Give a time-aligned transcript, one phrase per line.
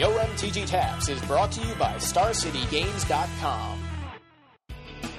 [0.00, 3.82] Yo MTG Taps is brought to you by StarCityGames.com.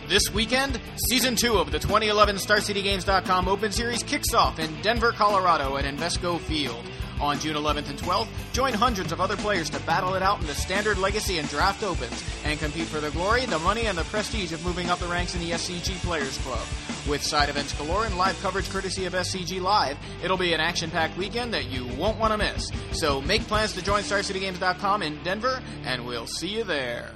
[0.07, 5.78] This weekend, Season 2 of the 2011 StarCityGames.com Open Series kicks off in Denver, Colorado
[5.78, 6.84] at Invesco Field.
[7.20, 10.48] On June 11th and 12th, join hundreds of other players to battle it out in
[10.48, 14.04] the Standard Legacy and Draft Opens and compete for the glory, the money, and the
[14.05, 16.66] prestige of moving up the ranks in the SCG Players Club.
[17.09, 20.91] With side events galore and live coverage courtesy of SCG Live, it'll be an action
[20.91, 22.71] packed weekend that you won't want to miss.
[22.91, 27.09] So make plans to join StarCityGames.com in Denver, and we'll see you there.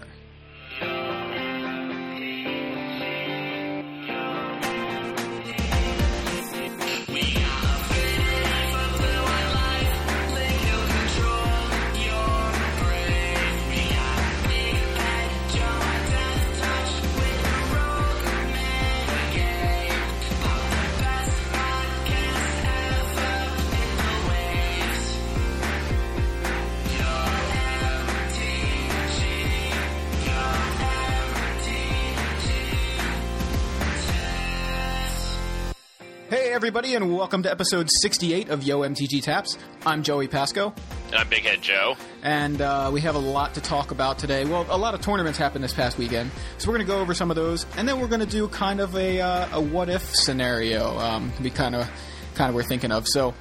[36.66, 39.56] Everybody, and welcome to episode 68 of Yo MTG Taps.
[39.86, 40.74] I'm Joey Pasco,
[41.10, 41.96] And I'm Big Head Joe.
[42.24, 44.46] and uh, we have a lot to talk about today.
[44.46, 47.14] Well, a lot of tournaments happened this past weekend, so we're going to go over
[47.14, 49.90] some of those, and then we're going to do kind of a, uh, a what
[49.90, 50.98] if scenario.
[50.98, 51.88] Um, be kind of
[52.34, 53.08] kind of we're thinking of.
[53.08, 53.36] So,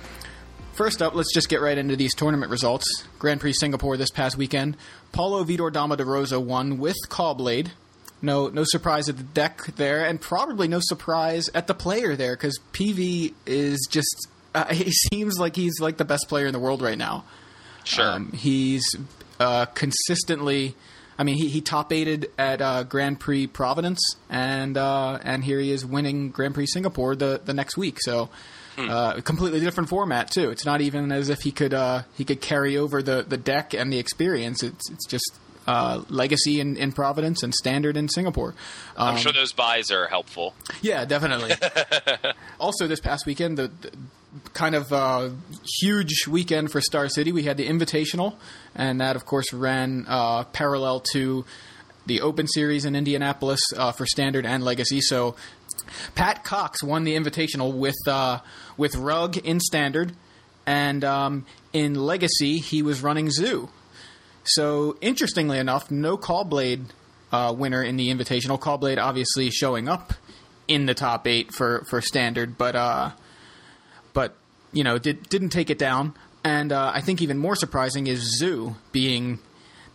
[0.75, 2.85] first up, let's just get right into these tournament results.
[3.19, 4.77] Grand Prix Singapore this past weekend,
[5.13, 7.73] Paulo Vitor Damo da Rosa won with Caw-Blade.
[8.25, 12.35] No, no surprise at the deck there, and probably no surprise at the player there
[12.35, 14.29] because PV is just.
[14.55, 17.25] Uh, he seems like he's like the best player in the world right now.
[17.85, 18.13] Sure.
[18.13, 18.85] Um, he's
[19.39, 20.75] uh, consistently.
[21.19, 24.01] I mean, he, he top aided at uh, Grand Prix Providence,
[24.31, 27.99] and uh, and here he is winning Grand Prix Singapore the, the next week.
[28.01, 28.31] So,
[28.79, 30.51] uh, completely different format too.
[30.51, 33.75] It's not even as if he could uh, he could carry over the, the deck
[33.75, 34.63] and the experience.
[34.63, 38.55] It's it's just uh, legacy in, in Providence and standard in Singapore.
[38.97, 40.55] Um, I'm sure those buys are helpful.
[40.83, 41.53] yeah, definitely.
[42.61, 43.91] also, this past weekend, the, the
[44.53, 45.31] kind of uh,
[45.81, 47.33] huge weekend for Star City.
[47.33, 48.35] We had the Invitational,
[48.75, 51.45] and that, of course, ran uh, parallel to
[52.07, 55.01] the Open Series in Indianapolis uh, for Standard and Legacy.
[55.01, 55.37] So,
[56.15, 58.41] Pat Cox won the Invitational with uh,
[58.77, 60.13] with Rug in Standard,
[60.67, 63.71] and um, in Legacy he was running Zoo.
[64.45, 66.85] So, interestingly enough, no Caw-Blade
[67.33, 68.61] uh, winner in the Invitational.
[68.61, 70.13] Caw-Blade obviously showing up
[70.69, 73.11] in the top eight for, for standard, but uh,
[74.13, 74.37] but
[74.73, 76.15] you know did, didn't take it down.
[76.43, 79.39] And uh, I think even more surprising is Zoo being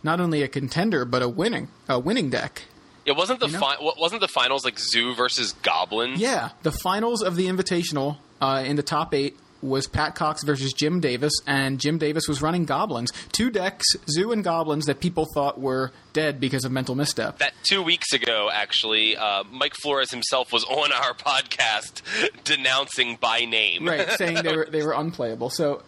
[0.02, 2.62] not only a contender but a winning a winning deck.
[3.06, 3.60] It wasn't the You know?
[3.60, 6.14] fi- wasn't the finals like Zoo versus Goblin.
[6.16, 10.72] Yeah, the finals of the Invitational uh, in the top eight was Pat Cox versus
[10.72, 15.26] Jim Davis, and Jim Davis was running Goblins, two decks, Zoo and Goblins that people
[15.34, 17.38] thought were dead because of mental misstep.
[17.38, 22.02] That two weeks ago, actually, uh, Mike Flores himself was on our podcast
[22.44, 23.86] denouncing by name.
[23.86, 25.50] right, saying they were they were unplayable.
[25.50, 25.82] So,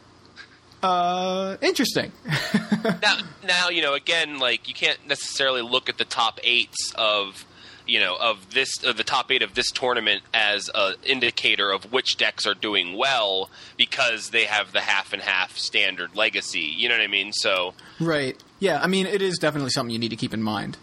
[0.82, 2.12] uh, interesting.
[3.02, 3.94] now, now you know.
[3.94, 7.44] Again, like you can't necessarily look at the top eights of
[7.92, 11.92] you know of this of the top eight of this tournament as an indicator of
[11.92, 16.72] which decks are doing well because they have the half and half standard legacy.
[16.74, 17.32] You know what I mean?
[17.34, 18.42] So Right.
[18.60, 20.78] Yeah, I mean, it is definitely something you need to keep in mind.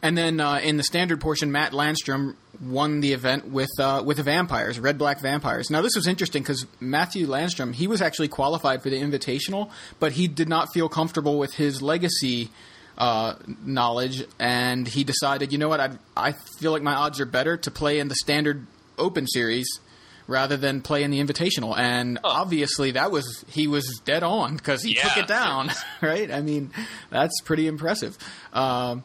[0.00, 4.18] And then uh, in the standard portion, Matt Landstrom won the event with uh, with
[4.18, 5.70] the Vampires, Red Black Vampires.
[5.70, 10.12] Now this was interesting because Matthew Landstrom he was actually qualified for the Invitational, but
[10.12, 12.50] he did not feel comfortable with his legacy
[12.98, 13.34] uh,
[13.64, 17.56] knowledge, and he decided, you know what, I I feel like my odds are better
[17.58, 18.66] to play in the standard
[18.98, 19.80] Open Series
[20.26, 21.76] rather than play in the Invitational.
[21.76, 25.70] And obviously, that was he was dead on because he took it down,
[26.02, 26.30] right?
[26.30, 26.70] I mean,
[27.10, 28.16] that's pretty impressive.
[28.52, 29.04] Um,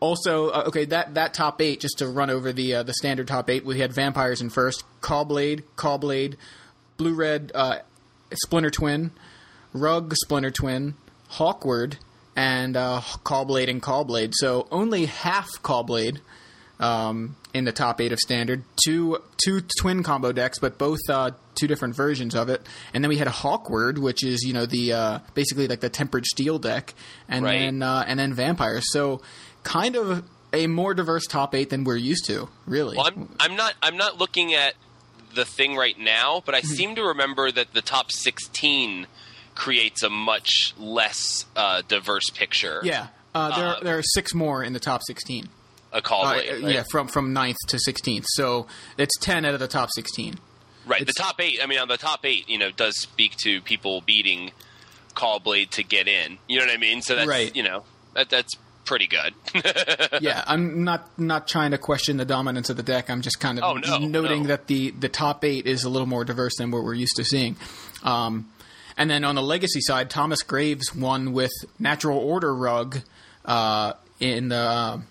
[0.00, 3.28] also, uh, okay, that, that top eight, just to run over the uh, the standard
[3.28, 6.36] top eight, we had Vampires in first, Caw-Blade, Caw-Blade,
[6.96, 7.78] Blue Red, uh,
[8.32, 9.10] Splinter Twin,
[9.72, 10.94] Rug Splinter Twin,
[11.28, 11.98] Hawkward,
[12.40, 14.32] and uh, Caw-Blade and Caw-Blade.
[14.34, 16.20] So only half Caw-Blade
[16.78, 18.64] um, in the top eight of standard.
[18.82, 22.62] Two two twin combo decks, but both uh, two different versions of it.
[22.94, 25.90] And then we had a Hawkward, which is you know the uh, basically like the
[25.90, 26.94] tempered steel deck,
[27.28, 27.58] and Right.
[27.58, 28.84] then uh, and then vampires.
[28.92, 29.20] So
[29.62, 32.96] kind of a more diverse top eight than we're used to, really.
[32.96, 33.74] Well, I'm, I'm not.
[33.82, 34.74] I'm not looking at
[35.34, 39.06] the thing right now, but I seem to remember that the top 16
[39.60, 42.80] creates a much less uh, diverse picture.
[42.82, 43.08] yeah.
[43.34, 45.48] Uh, there, Uh, there are six more in the top 16.
[45.92, 46.60] a call Uh, right?
[46.62, 48.24] Yeah, from from 9th to 16th.
[48.28, 48.66] So
[48.96, 50.38] it's 10 out of the top 16.
[50.86, 51.06] right.
[51.06, 51.58] The top eight.
[51.62, 54.50] I mean, on the top eight, you know, does speak to people beating
[55.14, 56.38] Caw-Blade to get in.
[56.48, 57.02] You know what I mean?
[57.02, 57.54] So that's Right.
[57.54, 57.84] you know
[58.14, 58.52] that that's
[58.86, 59.34] pretty good.
[60.22, 63.10] yeah, I'm not not trying to question the dominance of the deck.
[63.10, 64.48] I'm just kind of Oh, no, noting no.
[64.48, 67.24] that the the top eight is a little more diverse than what we're used to
[67.24, 67.56] seeing.
[68.02, 68.48] Um,
[69.00, 72.98] and then on the legacy side, Thomas Graves won with Natural Order Rug
[73.46, 75.02] uh, in the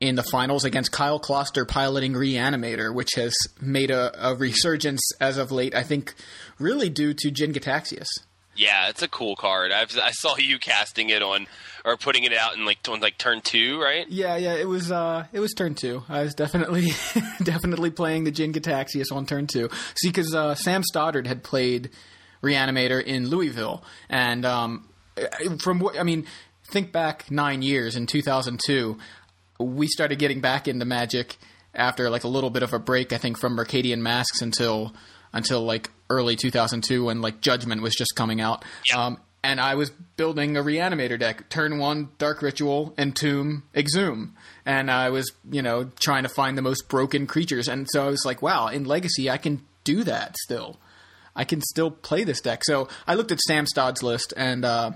[0.00, 5.38] in the finals against Kyle Kloster piloting Reanimator, which has made a, a resurgence as
[5.38, 5.74] of late.
[5.74, 6.14] I think
[6.60, 8.06] really due to Jin-Gitaxias.
[8.54, 9.72] yeah, it's a cool card.
[9.72, 11.48] I've, I saw you casting it on
[11.84, 14.06] or putting it out in like on like turn two, right?
[14.08, 16.04] Yeah, yeah, it was uh it was turn two.
[16.08, 16.90] I was definitely
[17.42, 19.68] definitely playing the Jin-Gitaxias on turn two.
[19.96, 21.90] See, because uh, Sam Stoddard had played
[22.42, 24.88] Reanimator in Louisville, and um,
[25.60, 26.26] from what I mean,
[26.70, 28.98] think back nine years in 2002,
[29.58, 31.36] we started getting back into Magic
[31.74, 33.12] after like a little bit of a break.
[33.12, 34.94] I think from Mercadian Masks until
[35.32, 38.64] until like early 2002 when like Judgment was just coming out.
[38.90, 39.06] Yeah.
[39.06, 41.48] Um, and I was building a reanimator deck.
[41.48, 44.34] Turn one, Dark Ritual, Entomb, Exhume.
[44.66, 47.68] And I was, you know, trying to find the most broken creatures.
[47.68, 50.80] And so I was like, wow, in Legacy, I can do that still.
[51.38, 52.64] I can still play this deck.
[52.64, 54.90] So I looked at Sam Stodd's list, and uh,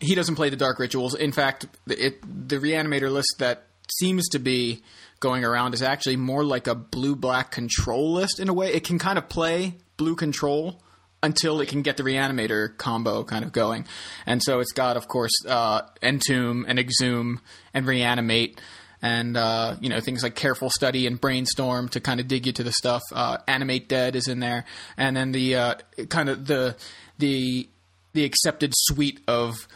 [0.00, 1.14] he doesn't play the Dark Rituals.
[1.14, 3.68] In fact, it, the Reanimator list that
[3.98, 4.82] seems to be
[5.20, 8.72] going around is actually more like a blue black control list in a way.
[8.72, 10.82] It can kind of play blue control
[11.22, 13.86] until it can get the Reanimator combo kind of going.
[14.26, 17.40] And so it's got, of course, uh, Entomb and Exhume
[17.72, 18.60] and Reanimate.
[19.06, 22.52] And uh, you know things like careful study and brainstorm to kind of dig you
[22.54, 23.02] to the stuff.
[23.12, 24.64] Uh, Animate Dead is in there,
[24.96, 25.74] and then the uh,
[26.08, 26.74] kind of the
[27.18, 27.68] the
[28.14, 29.68] the accepted suite of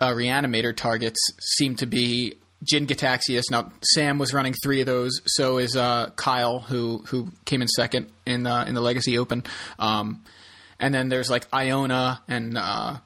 [0.00, 1.20] uh, reanimator targets
[1.58, 2.86] seem to be Jin.
[3.50, 5.20] Now Sam was running three of those.
[5.26, 9.44] So is uh, Kyle, who who came in second in uh, in the Legacy Open.
[9.78, 10.24] Um,
[10.78, 12.96] and then there's like Iona and uh,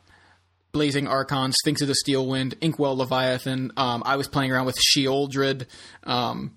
[0.76, 3.72] Blazing Archons, Sphinx of the Steel Wind, Inkwell Leviathan.
[3.78, 5.64] Um, I was playing around with Sheoldred,
[6.04, 6.54] um,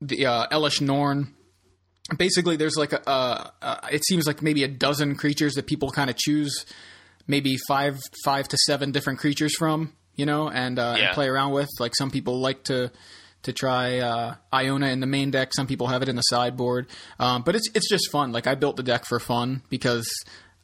[0.00, 1.32] the uh, Elesh Norn.
[2.18, 5.90] Basically there's like a uh, uh, it seems like maybe a dozen creatures that people
[5.92, 6.66] kind of choose
[7.28, 11.04] maybe five five to seven different creatures from you know and, uh, Yeah.
[11.06, 11.68] and play around with.
[11.78, 12.90] Like some people like to
[13.44, 15.54] to try uh, Iona in the main deck.
[15.54, 16.88] Some people have it in the sideboard.
[17.20, 18.32] Um, but it's it's just fun.
[18.32, 20.08] Like I built the deck for fun because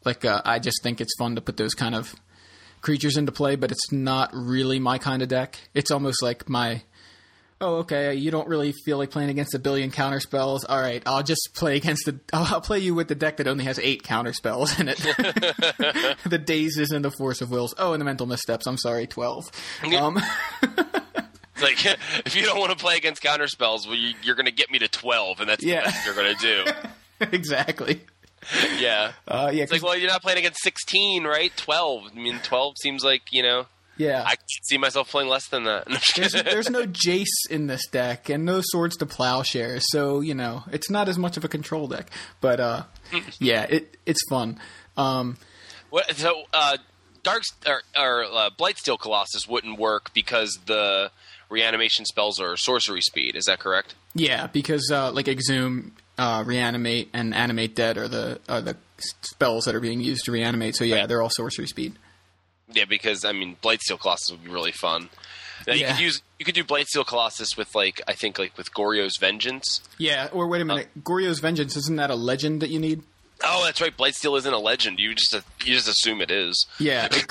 [0.05, 2.16] like uh, I just think it's fun to put those kind of
[2.80, 6.82] creatures into play but it's not really my kind of deck it's almost like my
[7.60, 10.62] oh, okay, you don't really feel like playing against a billion counter spells.
[10.64, 12.20] All right, I'll just play against the.
[12.32, 14.96] I'll, I'll play you with the deck that only has eight counter spells in it.
[16.25, 17.75] the dazes and the force of wills.
[17.76, 18.66] Oh, and the mental missteps.
[18.69, 19.50] I'm sorry, twelve.
[19.82, 20.20] Um,
[21.60, 21.84] like
[22.24, 24.70] if you don't want to play against counter spells, well, you, you're going to get
[24.70, 25.81] me to twelve, and that's Yeah.
[25.81, 27.26] the best you're going to do.
[27.32, 28.02] exactly.
[28.78, 29.12] Yeah.
[29.26, 31.54] Uh, yeah, It's like, well, you're not playing against 16, right?
[31.56, 32.10] 12.
[32.14, 33.66] I mean, 12 seems like, you know,
[33.98, 34.22] yeah.
[34.24, 35.86] I see myself playing less than that.
[36.16, 40.62] there's, there's no Jace in this deck and no swords to plowshares, so you know
[40.70, 42.08] it's not as much of a control deck.
[42.40, 42.82] But uh,
[43.40, 44.60] yeah, it it's fun.
[44.96, 45.36] Um,
[45.90, 46.76] What, so, uh,
[47.24, 51.10] Dark or, or uh, Blightsteel Colossus wouldn't work because the
[51.50, 53.34] reanimation spells are sorcery speed.
[53.34, 53.96] Is that correct?
[54.14, 58.76] Yeah, because uh, like exhume, uh, reanimate, and animate dead are the are the
[59.23, 60.75] spells that are being used to reanimate.
[60.76, 61.94] So yeah, they're all sorcery speed.
[62.72, 65.08] Yeah, because I mean, Blightsteel Colossus would be really fun.
[65.67, 65.93] Now, you Yeah.
[65.93, 69.81] could use you could do Blightsteel Colossus with like I think like with Goryo's Vengeance.
[69.98, 73.03] Yeah, or wait a minute, Goryo's Vengeance isn't that a legend that you need?
[73.44, 73.96] Oh, that's right.
[73.96, 74.98] Blightsteel isn't a legend.
[74.98, 75.32] You just
[75.65, 76.67] you just assume it is.
[76.81, 77.08] Yeah,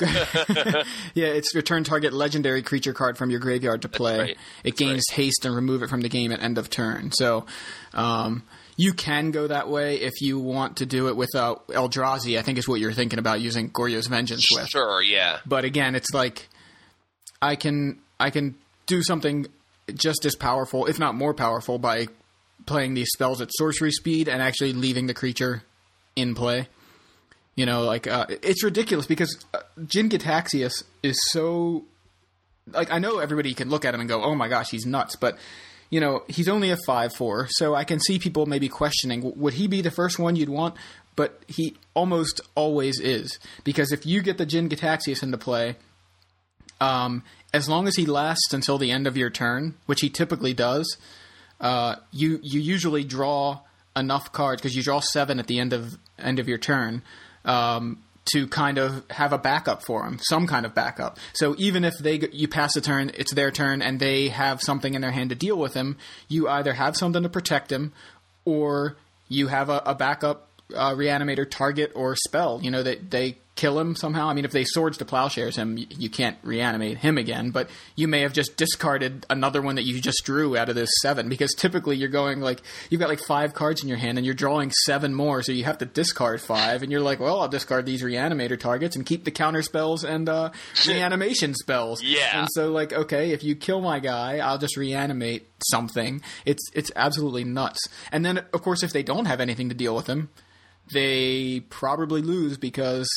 [1.14, 4.18] yeah, it's return target legendary creature card from your graveyard to play.
[4.18, 4.30] right.
[4.30, 7.12] It That's gains haste and remove it from the game at end of turn.
[7.12, 7.44] So.
[7.94, 8.42] Um,
[8.78, 12.38] you can go that way if you want to do it with uh, Eldrazi.
[12.38, 14.68] I think is what you're thinking about using Goryo's Vengeance with.
[14.68, 15.40] Sure, yeah.
[15.44, 16.48] but again it's like
[17.42, 18.54] i can i can
[18.86, 19.46] do something
[19.94, 22.06] just as powerful if not more powerful by
[22.66, 25.62] playing these spells at sorcery speed and actually leaving the creature
[26.16, 26.68] in play
[27.54, 31.84] you know like uh, it's ridiculous because uh, jin is so
[32.72, 35.16] like i know everybody can look at him and go oh my gosh he's nuts
[35.16, 35.38] but
[35.90, 39.66] you know he's only a 5-4 so i can see people maybe questioning would he
[39.66, 40.74] be the first one you'd want?
[41.16, 45.76] But he almost always is because if you get the Jin-Gitaxias into play,
[46.80, 50.54] um, as long as he lasts until the end of your turn, which he typically
[50.54, 50.96] does,
[51.60, 53.60] uh, you you usually draw
[53.96, 57.02] enough cards because you draw seven at the end of end of your turn
[57.44, 58.00] um,
[58.32, 61.18] to kind of have a backup for them, some kind of backup.
[61.32, 64.94] So even if they you pass a turn, it's their turn, and they have something
[64.94, 65.96] in their hand to deal with him,
[66.28, 67.92] you either have something to protect him,
[68.44, 68.96] or
[69.28, 72.60] you have a, a backup uh, reanimator target or spell.
[72.62, 74.28] You know that they kill him somehow.
[74.28, 77.50] I mean, if they swords to plowshares him, you, can't reanimate him again.
[77.50, 80.90] But you may have just discarded another one that you just drew out of this
[81.02, 84.24] seven because typically you're going like you've got like five cards in your hand and
[84.24, 87.48] you're drawing seven more, so you have to discard five, and you're like, well, I'll
[87.48, 90.50] discard these reanimator targets and keep the counter spells and uh,
[90.86, 92.00] reanimation spells.
[92.00, 92.40] Yeah.
[92.40, 96.22] And so like, okay, if you kill my guy, I'll just reanimate something.
[96.44, 97.80] It's it's absolutely nuts.
[98.12, 100.30] And then of course, if they don't have anything to deal with him,
[100.92, 103.08] they probably lose because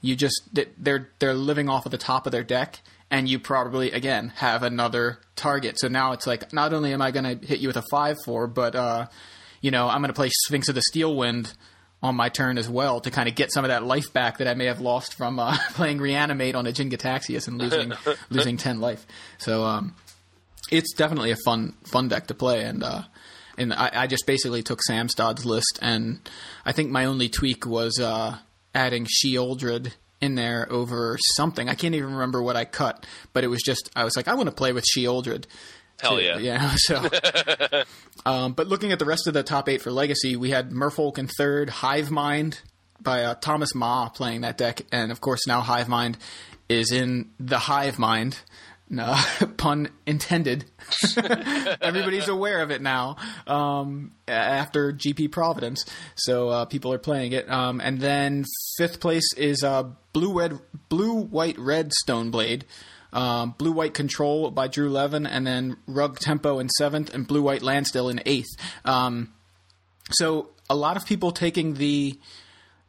[0.00, 2.80] you just they're they're living off of the top of their deck
[3.10, 5.78] and you probably again have another target.
[5.78, 8.52] So now it's like not only am i going to hit you with a 5-4
[8.52, 9.06] but uh,
[9.60, 11.54] you know i'm going to play sphinx of the steel wind
[12.02, 14.48] on my turn as well to kind of get some of that life back that
[14.48, 17.92] i may have lost from uh, playing reanimate on a Jin-Gitaxias and losing
[18.30, 19.06] losing 10 life.
[19.38, 19.94] So um,
[20.70, 23.02] it's definitely a fun fun deck to play and uh,
[23.58, 26.20] and I, I, just basically took Sam Stodd's list, and
[26.64, 28.38] I think my only tweak was uh,
[28.74, 31.68] adding Sheoldred in there over something.
[31.68, 34.34] I can't even remember what I cut, but it was just I was like, I
[34.34, 35.46] want to play with Sheoldred.
[36.00, 36.38] Hell yeah!
[36.38, 36.74] Yeah.
[36.78, 37.08] So,
[38.26, 41.18] um, but looking at the rest of the top eight for Legacy, we had Merfolk
[41.18, 42.60] in third, Hive Mind
[43.00, 46.16] by uh, Thomas Ma playing that deck, and of course now Hive Mind
[46.68, 48.38] is in the Hive Mind.
[48.92, 49.16] No,
[49.56, 50.64] pun intended.
[51.80, 53.16] Everybody's aware of it now
[53.46, 57.48] um, after GP Providence, so uh, people are playing it.
[57.48, 58.44] Um, and then
[58.76, 62.62] fifth place is uh, blue red, blue white red Stoneblade.
[63.12, 67.42] Um, blue white control by Drew Levin, and then Rug Tempo in seventh, and blue
[67.42, 68.50] white Landstill in eighth.
[68.84, 69.32] Um,
[70.10, 72.18] so a lot of people taking the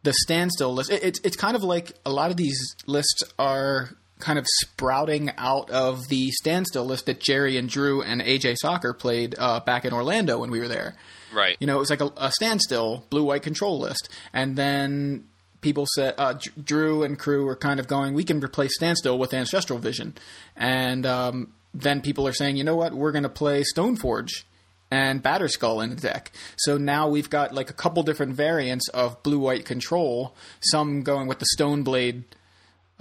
[0.04, 0.92] the standstill list.
[0.92, 5.32] It, it's it's kind of like a lot of these lists are kind of sprouting
[5.38, 9.86] out of the standstill list that Gerry and Drew and AJ Sacher played uh, back
[9.86, 10.96] in Orlando when we were there.
[11.34, 11.58] Right.
[11.60, 15.26] You know, it was like a, a standstill blue white control list, and then
[15.62, 19.34] people said uh, Drew and crew were kind of going, we can replace standstill with
[19.34, 20.16] ancestral vision,
[20.56, 24.44] and um, then people are saying, you know what, we're going to play Stoneforge
[24.92, 26.32] and Batterskull in the deck.
[26.58, 30.36] So now we've got like a couple different variants of blue white control.
[30.60, 32.24] Some going with the Stoneblade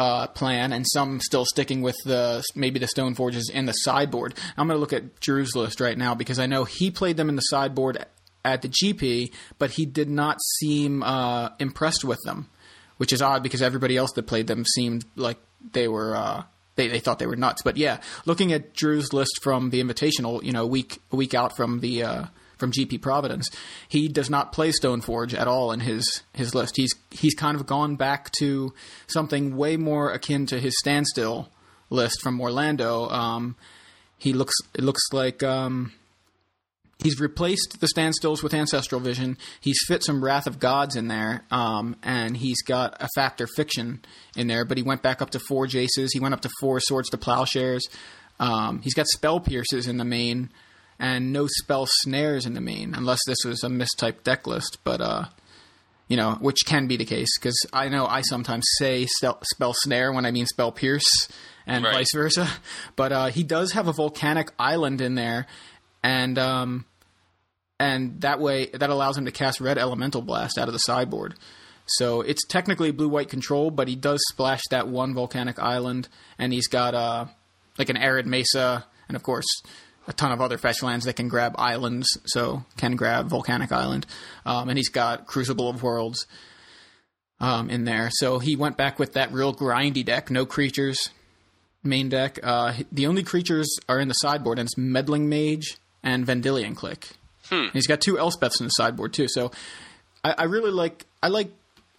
[0.00, 4.34] uh, plan, and some still sticking with the maybe the Stone Forges in the sideboard.
[4.56, 7.28] I'm going to look at Drew's list right now because I know he played them
[7.28, 8.06] in the sideboard
[8.42, 12.48] at the GP, but he did not seem uh, impressed with them,
[12.96, 15.36] which is odd because everybody else that played them seemed like
[15.72, 16.16] they were.
[16.16, 16.42] Uh,
[16.76, 20.42] they, they thought they were nuts, but yeah, looking at Drew's list from the Invitational,
[20.42, 22.24] you know, week a week out from the uh,
[22.60, 23.50] from GP Providence,
[23.88, 26.76] he does not play Stoneforge at all in his his list.
[26.76, 28.72] He's he's kind of gone back to
[29.08, 31.48] something way more akin to his standstill
[31.88, 33.08] list from Orlando.
[33.08, 33.56] Um,
[34.16, 35.92] he looks it looks like um,
[37.02, 39.36] he's replaced the standstills with ancestral vision.
[39.60, 43.48] He's fit some Wrath of Gods in there, um, and he's got a Fact or
[43.56, 44.04] Fiction
[44.36, 44.64] in there.
[44.64, 46.10] But he went back up to four Jaces.
[46.12, 47.88] He went up to four Swords to Plowshares.
[48.38, 50.50] Um, he's got Spell Pierces in the main
[51.00, 54.78] and no spell snares in the main, unless this was a mistyped deck list.
[54.84, 55.24] But uh,
[56.06, 60.12] you know, which can be the case because I know I sometimes say spell snare
[60.12, 61.28] when I mean spell pierce,
[61.66, 61.94] and right.
[61.94, 62.46] vice versa.
[62.96, 65.46] But uh, he does have a volcanic island in there,
[66.02, 66.84] and um,
[67.78, 71.34] and that way that allows him to cast red elemental blast out of the sideboard.
[71.86, 76.52] So it's technically blue white control, but he does splash that one volcanic island, and
[76.52, 77.24] he's got uh,
[77.78, 79.46] like an arid mesa, and of course
[80.06, 84.06] a ton of other fetch lands that can grab islands, so can grab Volcanic Island.
[84.44, 86.26] Um, and he's got Crucible of Worlds
[87.38, 88.10] um, in there.
[88.12, 91.10] So he went back with that real grindy deck, no creatures
[91.82, 92.38] main deck.
[92.42, 97.10] Uh, the only creatures are in the sideboard, and it's Meddling Mage and Vendilion Clique.
[97.48, 97.66] Hmm.
[97.72, 99.26] He's got two Elspeths in the sideboard too.
[99.28, 99.50] So
[100.24, 101.06] I, I really like.
[101.22, 101.50] I like.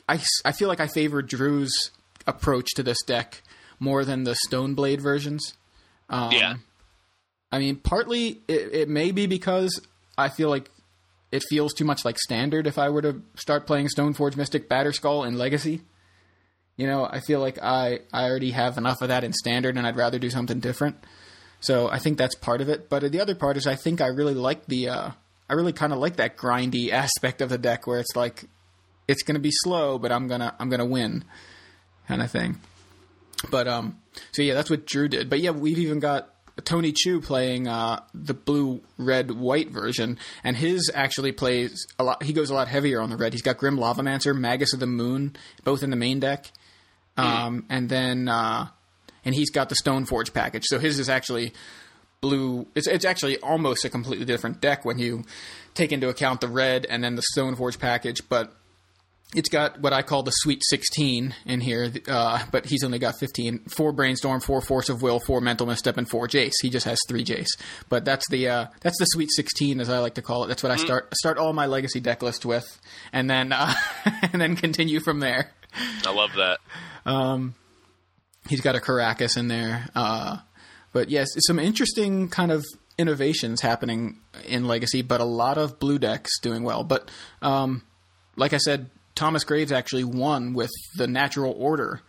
[0.08, 1.91] I, I feel like I favor Drew's
[2.27, 3.41] approach to this deck
[3.79, 5.53] more than the Stoneblade versions.
[6.10, 6.55] Um, yeah.
[7.51, 9.81] I mean, partly it, it may be because
[10.17, 10.70] I feel like
[11.31, 15.27] it feels too much like standard if I were to start playing Stoneforge Mystic Batterskull
[15.27, 15.81] in Legacy.
[16.77, 19.86] You know, I feel like I, I already have enough of that in standard and
[19.86, 20.98] I'd rather do something different.
[21.60, 22.89] So I think that's part of it.
[22.89, 25.12] But the other part is I think I really like the uh,
[25.50, 28.46] I really kind of like that grindy aspect of the deck where it's like
[29.08, 31.24] it's going to be slow, but I'm gonna I'm gonna win,
[32.08, 32.58] kind of thing.
[33.50, 34.00] But um,
[34.31, 35.29] so yeah, that's what Drew did.
[35.29, 36.30] But yeah, we've even got
[36.63, 42.24] Tony Chu playing uh, the blue, red, white version, and his actually plays a lot.
[42.24, 43.34] He goes a lot heavier on the red.
[43.34, 46.51] He's got Grim Lavamancer, Magus of the Moon, both in the main deck,
[47.17, 48.67] um, and then uh,
[49.24, 50.63] and he's got the Stoneforge package.
[50.65, 51.53] So his is actually
[52.20, 52.67] blue.
[52.75, 55.24] It's it's actually almost a completely different deck when you
[55.74, 58.53] take into account the red and then the Stoneforge package, but
[59.35, 63.17] it's got what I call the Sweet 16 in here, uh, but he's only got
[63.19, 63.65] 15.
[63.69, 66.53] Four Brainstorm, four Force of Will, four Mental Misstep, and four Jace.
[66.61, 67.57] He just has three Jace.
[67.89, 70.47] But that's the uh, that's the Sweet 16, as I like to call it.
[70.47, 72.65] That's what I start start all my Legacy deck list with,
[73.13, 73.73] and then uh,
[74.33, 75.51] and then continue from there.
[76.05, 76.59] I love that.
[78.50, 79.88] He's got a Karakas in there.
[79.95, 80.38] Uh,
[80.91, 82.65] but yes, some interesting kind of
[82.97, 86.83] innovations happening in Legacy, but a lot of blue decks doing well.
[86.83, 87.09] But
[87.41, 87.83] um,
[88.35, 88.89] like I said,
[89.21, 92.01] Thomas Graves actually won with the Natural Order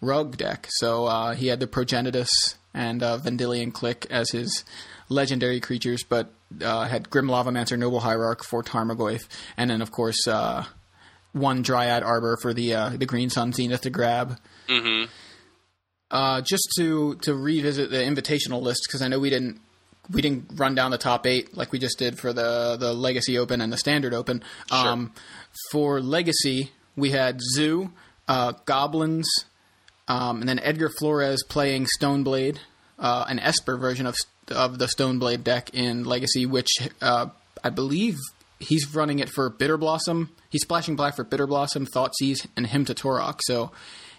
[0.00, 0.66] rug deck.
[0.68, 4.64] So uh, he had the Progenitus and uh, Vendilion Clique as his
[5.08, 10.26] legendary creatures, but uh, had Grim Lavamancer, Noble Hierarch for Tarmogoyf, and then of course
[10.26, 10.64] uh,
[11.30, 14.36] one Dryad Arbor for the uh, the Green Sun Zenith to grab.
[14.68, 15.08] Mm-hmm.
[16.10, 19.60] Uh, just to to revisit the invitational list because I know we didn't
[20.10, 23.38] we didn't run down the top eight like we just did for the the Legacy
[23.38, 24.42] Open and the Standard Open.
[24.70, 25.12] Um,
[25.70, 27.92] for Legacy, we had Zoo,
[28.28, 29.28] uh, Goblins,
[30.08, 32.58] um, and then Edgar Flores playing Stoneblade,
[32.98, 34.14] uh, an Esper version of
[34.50, 36.68] of the Stoneblade deck in Legacy, which
[37.00, 37.26] uh,
[37.64, 38.16] I believe
[38.60, 40.30] he's running it for Bitter Blossom.
[40.50, 43.40] He's splashing black for Bitter Blossom, Thoughtseize, and Hymn to Tourach.
[43.42, 43.72] So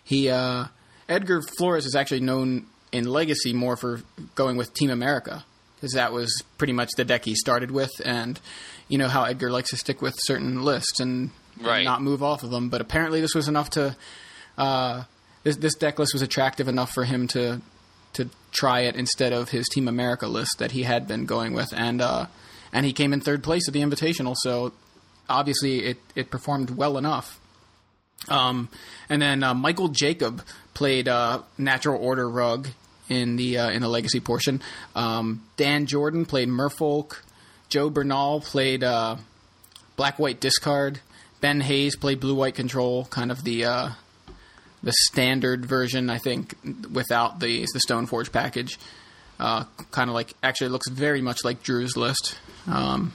[0.04, 0.66] he uh,
[1.08, 4.02] Edgar Flores is actually known in Legacy more for
[4.36, 5.46] going with Team America
[5.78, 8.40] because that was pretty much the deck he started with, and
[8.88, 11.84] you know how Edgar likes to stick with certain lists and Right.
[11.84, 12.70] not move off of them.
[12.70, 13.96] But apparently, this was enough to
[14.58, 15.04] uh,
[15.44, 17.62] this this deck list was attractive enough for him to
[18.14, 21.74] to try it instead of his Team America list that he had been going with,
[21.76, 22.28] and uh,
[22.72, 24.36] and he came in third place at the Invitational.
[24.38, 24.72] So
[25.30, 27.40] obviously, it it performed well enough.
[28.30, 28.70] Um,
[29.10, 30.44] and then uh, Michael Jacob
[30.74, 32.68] played uh, Natural Order Rug
[33.10, 34.62] in the uh, in the Legacy portion.
[34.96, 37.22] Um, Dan Jordan played Merfolk.
[37.70, 39.18] Joe Bernal played uh,
[39.96, 41.00] Black White Discard.
[41.42, 43.90] Ben Hayes played Blue White Control, kind of the uh,
[44.84, 46.56] the standard version, I think,
[46.92, 48.80] without the the Stoneforge package.
[49.40, 52.38] Uh, kind of like actually, it looks very much like Drew's list.
[52.66, 53.14] Um,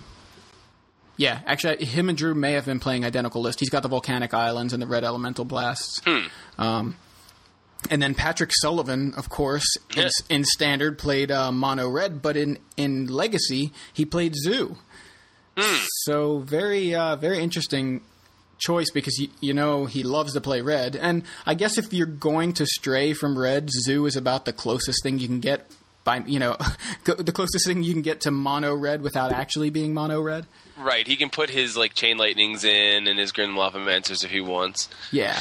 [1.17, 3.61] yeah, actually, him and Drew may have been playing identical list.
[3.61, 6.01] He's got the volcanic islands and the red elemental blasts.
[6.59, 6.97] Um,
[7.93, 10.09] and then Patrick Sullivan, of course, in, Yeah.
[10.29, 14.79] in standard played uh, mono red, but in in legacy he played Zoo.
[16.05, 18.01] So very uh, very interesting
[18.59, 22.07] choice because you, you know he loves to play red, and I guess if you're
[22.07, 25.71] going to stray from red, Zoo is about the closest thing you can get
[26.05, 26.57] by you know
[27.05, 30.47] the closest thing you can get to mono red without actually being mono red.
[30.79, 31.07] Right.
[31.07, 34.89] He can put his like chain lightnings in and his Grim Lavamancers if he wants.
[35.13, 35.39] Yeah.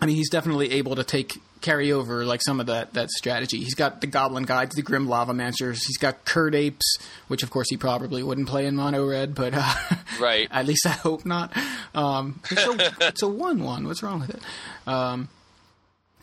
[0.00, 3.58] I mean, he's definitely able to take carry over like some of that that strategy.
[3.58, 5.78] He's got the Goblin Guides, the Grim Lavamancers.
[5.86, 6.98] He's got Kird Apes,
[7.28, 9.74] which of course he probably wouldn't play in mono red, but uh,
[10.20, 10.48] Right.
[10.52, 11.56] at least I hope not.
[11.94, 13.86] Um, it's a it's a one one.
[13.86, 14.42] What's wrong with it?
[14.86, 15.28] Um,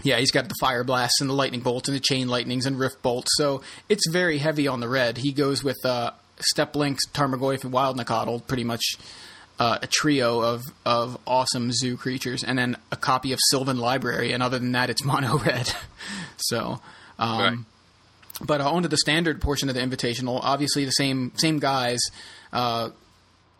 [0.03, 2.79] yeah, he's got the fire blasts and the lightning bolts and the chain lightnings and
[2.79, 3.31] rift bolts.
[3.35, 5.17] So it's very heavy on the red.
[5.17, 8.95] He goes with uh, Steppe Lynx, Tarmogoyf, and Wild Nacatl, pretty much
[9.59, 14.31] uh, a trio of of awesome zoo creatures, and then a copy of Sylvan Library.
[14.31, 15.71] And other than that, it's mono red.
[16.37, 16.81] so.
[17.19, 17.57] Um, Right.
[18.41, 21.99] But uh, onto the standard portion of the invitational, obviously the same same guys.
[22.53, 22.89] Uh,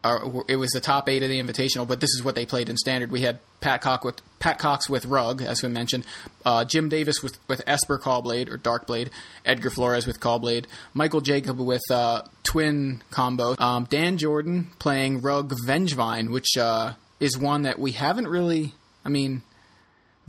[0.04, 2.70] are, it was the top eight of the invitational, but this is what they played
[2.70, 3.12] in standard.
[3.12, 6.06] We had Pat Cox with Pat Cox with Rug, as we mentioned,
[6.46, 9.10] uh, Jim Davis with with Esper Caw-Blade or Darkblade,
[9.46, 15.54] Edgar Flores with Caw-Blade, Michael Jacob with uh, Twin combo, um, Dan Jordan playing Rug
[15.66, 18.74] Vengevine, which uh, is one that we haven't really.
[19.04, 19.42] I mean,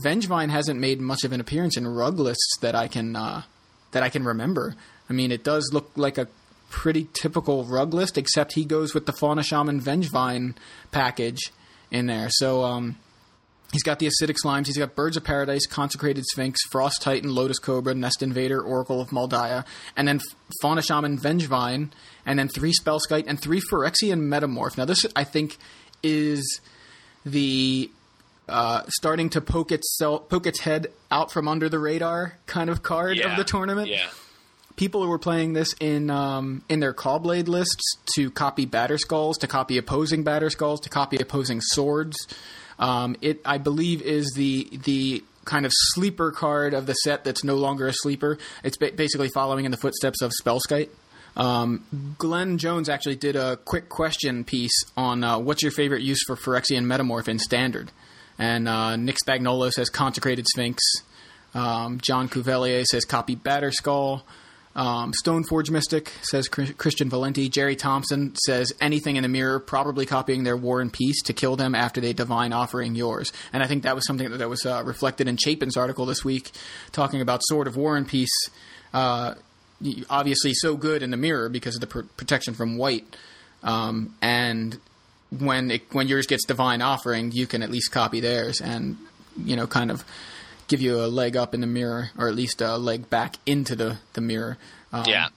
[0.03, 3.43] Vengevine hasn't made much of an appearance in rug lists that I can uh,
[3.93, 4.75] that I can remember.
[5.09, 6.29] I mean, it does look like a
[6.71, 10.55] pretty typical rug list, except he goes with the Fauna Shaman Vengevine
[10.93, 11.41] package
[11.91, 12.29] in there.
[12.31, 12.97] So um,
[13.73, 14.67] he's got the acidic slimes.
[14.67, 19.13] He's got Birds of Paradise, Consecrated Sphinx, Frost Titan, Lotus Cobra, Nest Invader, Oracle of
[19.13, 19.65] Mul Daya,
[19.97, 20.21] and then
[20.63, 21.91] Fauna Shaman Vengevine,
[22.25, 24.79] and then three Spellskite and three Phyrexian Metamorph.
[24.79, 25.59] Now, this I think
[26.03, 26.61] is
[27.27, 27.91] the
[28.49, 32.83] uh, starting to poke itself, poke its head out from under the radar kind of
[32.83, 33.31] card Yeah.
[33.33, 33.89] of the tournament.
[33.89, 34.07] Yeah.
[34.81, 39.47] People who were playing this in um, in their Caw-Blade lists to copy Batterskulls, to
[39.47, 42.17] copy opposing Batterskulls, to copy opposing swords.
[42.79, 47.45] Um, it, I believe, is the the kind of sleeper card of the set that's
[47.45, 48.39] no longer a sleeper.
[48.65, 50.89] It's ba- basically following in the footsteps of Spellskite.
[51.37, 51.85] Um,
[52.17, 56.37] Glenn Jones actually did a quick question piece on uh, what's your favorite use for
[56.37, 57.93] Phyrexian Metamorph in Standard.
[58.39, 60.83] And uh, Nick Spagnolo says Consecrated Sphinx.
[61.53, 64.23] Um, John Cuvelier says copy Batterskull.
[64.77, 67.49] Um, Stoneforge Mystic says Christian Valenti.
[67.49, 71.57] Gerry Thompson says anything in the mirror, probably copying their War and Peace to kill
[71.57, 73.33] them after they divine offering yours.
[73.53, 76.53] And I think that was something that was uh, reflected in Chapin's article this week,
[76.93, 78.31] talking about Sword of War and Peace.
[78.95, 79.35] Uh,
[80.09, 83.17] obviously, so good in the mirror because of the pr- protection from white.
[83.63, 84.79] Um, and
[85.37, 88.97] when it, when yours gets divine offering, you can at least copy theirs and
[89.37, 90.05] you know kind of
[90.71, 93.77] give you a leg up in the mirror, or at least a leg back into
[93.77, 94.57] the the mirror.
[94.93, 95.29] Um, yeah.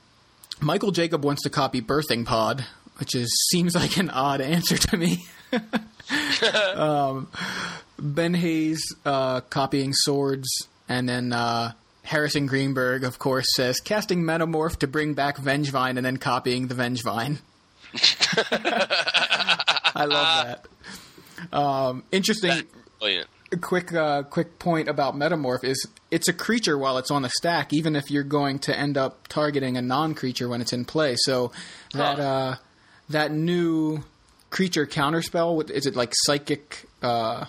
[0.62, 2.64] Michael Jacob wants to copy Birthing Pod,
[2.98, 5.26] which is seems like an odd answer to me.
[6.76, 7.28] um,
[8.00, 10.48] ben Hayes uh, copying swords,
[10.88, 16.06] and then uh, Harrison Greenberg, of course, says casting Metamorph to bring back Vengevine, and
[16.06, 17.40] then copying the Vengevine.
[19.96, 21.56] I love that.
[21.56, 22.64] Um, interesting.
[23.00, 27.30] brilliant quick uh, quick point about metamorph is it's a creature while it's on the
[27.30, 30.86] stack, even if you're going to end up targeting a non creature when it's in
[30.86, 31.16] play.
[31.18, 31.52] So
[31.94, 32.24] that huh.
[32.24, 32.56] uh,
[33.10, 34.04] that new
[34.50, 36.86] creature counterspell with is it like psychic?
[37.02, 37.46] Uh,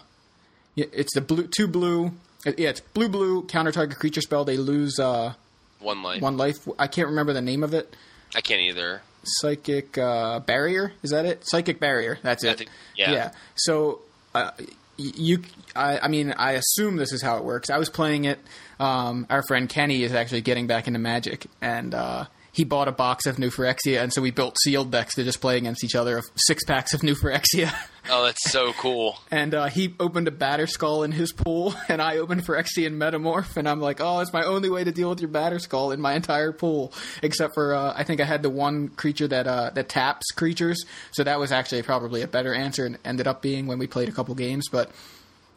[0.76, 2.12] it's the blue two blue.
[2.44, 4.44] Yeah, it's blue blue counter target creature spell.
[4.44, 5.34] They lose uh,
[5.80, 6.20] one life.
[6.22, 6.68] One life.
[6.78, 7.94] I can't remember the name of it.
[8.34, 9.02] I can't either.
[9.22, 11.46] Psychic uh, barrier is that it?
[11.46, 12.18] Psychic barrier.
[12.22, 12.58] That's it.
[12.58, 13.12] Think, yeah.
[13.12, 13.30] Yeah.
[13.54, 14.00] So
[14.34, 14.50] uh,
[14.96, 15.42] you
[15.74, 17.70] I, I, mean i assume this is how it works.
[17.70, 18.38] I was playing it
[18.78, 22.92] um, our friend kenny is actually getting back into magic and uh, he bought a
[22.92, 25.94] box of new phyrexia and so we built sealed decks to just play against each
[25.94, 27.74] other of six packs of new phyrexia
[28.10, 32.18] oh that's so cool and uh, he opened a Batterskull in his pool and i
[32.18, 35.30] opened Phyrexian Metamorph and i'm like oh it's my only way to deal with your
[35.30, 39.28] Batterskull in my entire pool except for uh, i think i had the one creature
[39.28, 43.26] that uh, that taps creatures so that was actually probably a better answer and ended
[43.26, 44.90] up being when we played a couple games but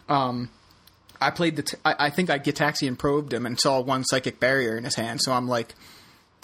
[0.10, 0.50] um,
[1.20, 1.64] I played the.
[1.64, 4.96] T- I, I think I Gitaxian probed him and saw one psychic barrier in his
[4.96, 5.20] hand.
[5.22, 5.74] So I'm like,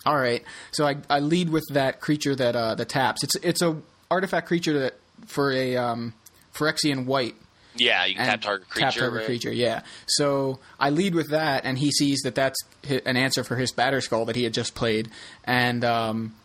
[0.06, 0.44] all right.
[0.72, 3.24] So I, I lead with that creature that uh, that taps.
[3.24, 3.78] It's it's a
[4.12, 6.14] artifact creature that for a um,
[6.54, 7.36] Phyrexian white.
[7.76, 8.86] Yeah, you can tap target creature.
[8.92, 9.26] Tap target right?
[9.26, 9.52] creature.
[9.52, 9.82] Yeah.
[10.06, 14.28] So I lead with that, and he sees that that's an answer for his Batterskull
[14.28, 15.10] that he had just played,
[15.44, 16.36] and um,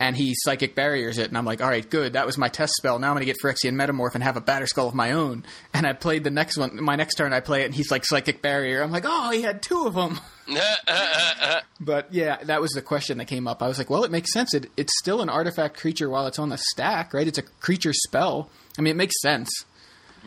[0.00, 2.14] and he psychic barriers it, and I'm like, all right, good.
[2.14, 2.98] That was my test spell.
[2.98, 5.44] Now I'm going to get Phyrexian Metamorph and have a Batterskull of my own.
[5.72, 6.82] And I played the next one.
[6.82, 8.82] My next turn, I play it, and he's like psychic barrier.
[8.82, 10.20] I'm like, oh, he had two of them.
[11.80, 13.62] but yeah, that was the question that came up.
[13.62, 14.52] I was like, well, it makes sense.
[14.54, 17.26] It, it's still an artifact creature while it's on the stack, right?
[17.26, 18.50] It's a creature spell.
[18.78, 19.48] I mean, it makes sense.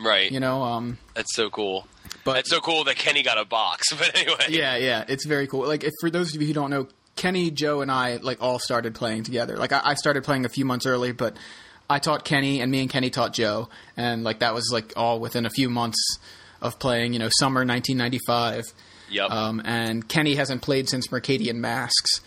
[0.00, 0.30] Right.
[0.30, 1.86] You know, um, that's so cool.
[2.24, 3.92] But it's so cool that Kenny got a box.
[3.98, 5.66] But anyway, yeah, yeah, it's very cool.
[5.66, 8.58] Like, if, for those of you who don't know, Kenny, Joe, and I like all
[8.58, 9.56] started playing together.
[9.56, 11.36] Like I, I, started playing a few months early, but
[11.90, 15.18] I taught Kenny, and me and Kenny taught Joe, and like that was like all
[15.18, 15.98] within a few months
[16.62, 17.12] of playing.
[17.12, 18.64] You know, summer 1995.
[19.10, 19.30] Yep.
[19.30, 22.20] Um, and Kenny hasn't played since Mercadian Masks,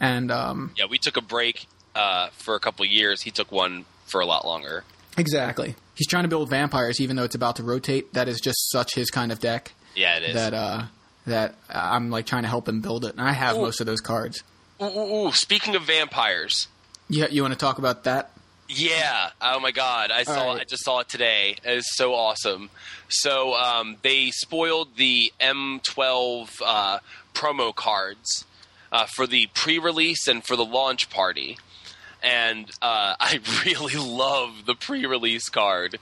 [0.00, 3.22] and um, yeah, we took a break uh, for a couple years.
[3.22, 4.82] He took one for a lot longer.
[5.16, 5.76] Exactly.
[5.94, 8.12] He's trying to build vampires, even though it's about to rotate.
[8.14, 9.72] That is just such his kind of deck.
[9.94, 10.34] Yeah, it is.
[10.34, 10.84] That uh,
[11.26, 13.62] that I'm like trying to help him build it, and I have ooh.
[13.62, 14.42] most of those cards.
[14.80, 16.68] Ooh, ooh, ooh, Speaking of vampires,
[17.08, 18.30] yeah, you want to talk about that?
[18.68, 19.30] Yeah.
[19.40, 20.52] Oh my God, I saw.
[20.52, 20.62] Right.
[20.62, 21.56] I just saw it today.
[21.64, 22.70] It's so awesome.
[23.08, 26.98] So um, they spoiled the M12 uh,
[27.34, 28.44] promo cards
[28.90, 31.58] uh, for the pre-release and for the launch party.
[32.22, 35.98] And uh, I really love the pre-release card.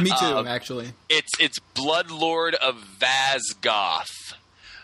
[0.00, 0.92] Me too, um, actually.
[1.08, 4.34] It's it's Bloodlord of Vaasgoth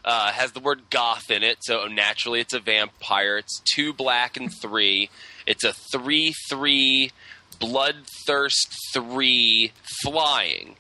[0.09, 3.37] uh, has the word goth in it, so naturally it's a vampire.
[3.37, 5.11] It's two black and three.
[5.47, 7.13] It's a three three
[7.61, 10.77] bloodthirst three flying.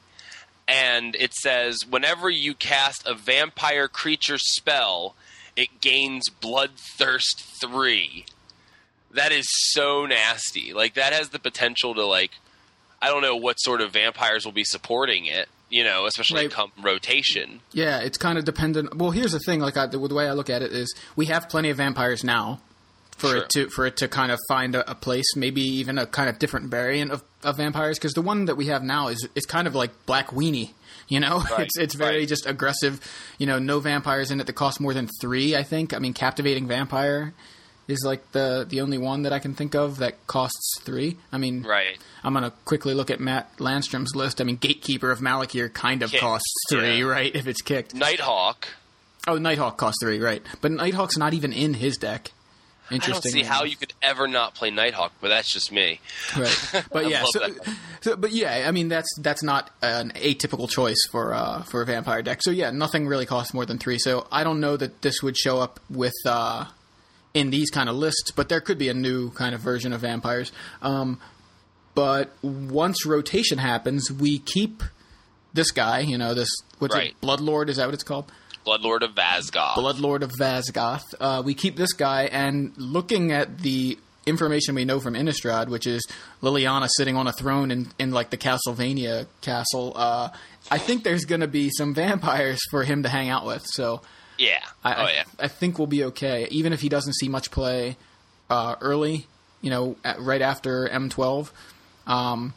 [0.66, 5.14] And it says whenever you cast a vampire creature spell,
[5.54, 8.24] it gains bloodthirst three.
[9.10, 10.72] That is so nasty.
[10.72, 12.30] Like that has the potential to like
[13.02, 16.50] I don't know what sort of vampires will be supporting it you know, especially right.
[16.50, 17.60] come rotation.
[17.72, 18.96] Yeah, it's kind of dependent.
[18.96, 21.26] Well, here's the thing: like I, the, the, way I look at it is, we
[21.26, 22.60] have plenty of vampires now
[23.16, 23.36] for sure.
[23.38, 26.28] it to for it to kind of find a, a, place, maybe even a kind
[26.28, 27.98] of different variant of, of vampires.
[27.98, 30.70] Because the one that we have now is it's kind of like Black Weenie.
[31.08, 31.60] You know, right.
[31.60, 32.28] it's it's very right.
[32.28, 33.00] just aggressive.
[33.38, 35.56] You know, no vampires in it that cost more than three.
[35.56, 35.92] I think.
[35.92, 37.34] I mean, captivating vampire
[37.88, 41.16] is like the the only one that I can think of that costs three.
[41.32, 41.98] I mean, right.
[42.22, 44.40] I'm gonna quickly look at Matt Landstrom's list.
[44.40, 47.06] I mean, Gatekeeper of Malakir kind of costs three, yeah.
[47.06, 47.34] right?
[47.34, 47.94] If it's kicked.
[47.94, 48.68] Nighthawk.
[49.26, 50.42] Oh, Nighthawk costs three, right?
[50.60, 52.30] But Nighthawk's not even in his deck.
[52.90, 53.12] Interesting.
[53.12, 56.00] I don't see how you could ever not play Nighthawk, but that's just me.
[56.36, 56.84] Right.
[56.90, 57.48] But yeah, so,
[58.00, 61.86] so, but yeah, I mean that's that's not an atypical choice for uh, for a
[61.86, 62.40] vampire deck.
[62.42, 63.98] So yeah, nothing really costs more than three.
[63.98, 66.66] So I don't know that this would show up with uh,
[67.38, 70.00] in these kind of lists, but there could be a new kind of version of
[70.00, 70.50] vampires.
[70.82, 71.20] Um,
[71.94, 74.82] but once rotation happens, we keep
[75.52, 76.00] this guy.
[76.00, 76.48] You know, this
[76.78, 77.10] what's Right.
[77.20, 77.26] it?
[77.26, 78.30] Bloodlord is that what it's called?
[78.66, 79.74] Bloodlord of Vaasgoth.
[79.76, 81.04] Bloodlord of Vaasgoth.
[81.20, 85.86] Uh, we keep this guy, and looking at the information we know from Innistrad, which
[85.86, 86.06] is
[86.42, 90.28] Liliana sitting on a throne in, in like the Castlevania castle, uh,
[90.70, 93.64] I think there's going to be some vampires for him to hang out with.
[93.66, 94.02] So
[94.38, 94.64] yeah.
[94.84, 95.24] I, oh yeah.
[95.38, 97.96] I think we'll be okay, even if he doesn't see much play
[98.48, 99.26] uh, early.
[99.60, 101.50] You know, at, right after M12.
[102.06, 102.54] Um,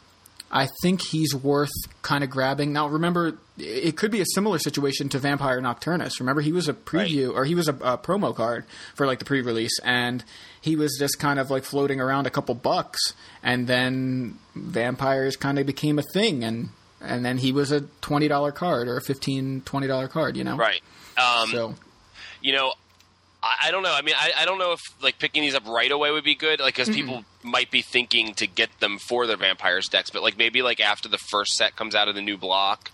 [0.52, 2.74] I think he's worth kind of grabbing.
[2.74, 6.20] Now, remember, it could be a similar situation to Vampire Nocturnus.
[6.20, 8.64] Remember, he was a preview or he was a, a promo card
[8.94, 10.22] for like the pre-release, and
[10.60, 13.00] he was just kind of like floating around a couple bucks,
[13.42, 16.68] and then vampires kind of became a thing, and
[17.02, 20.36] and then he was a twenty dollar card or a 15 20 dollar card.
[20.36, 20.80] You know, Right.
[21.18, 21.74] Um, So
[22.40, 22.72] you know,
[23.42, 23.92] I, I don't know.
[23.92, 26.34] I mean, I, I don't know if like picking these up right away would be
[26.34, 30.22] good, like because people might be thinking to get them for their vampires decks, but
[30.22, 32.90] like maybe like after the first set comes out of the new block,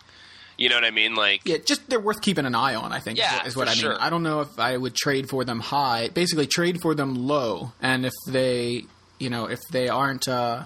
[0.56, 1.14] you know what I mean?
[1.14, 2.92] Like, Yeah, just they're worth keeping an eye on.
[2.92, 3.18] I think.
[3.18, 3.80] is Yeah, what- is what I mean.
[3.80, 3.96] sure.
[4.00, 6.08] I don't know if I would trade for them high.
[6.08, 8.84] Basically, trade for them low, and if they,
[9.18, 10.64] you know, if they aren't, uh,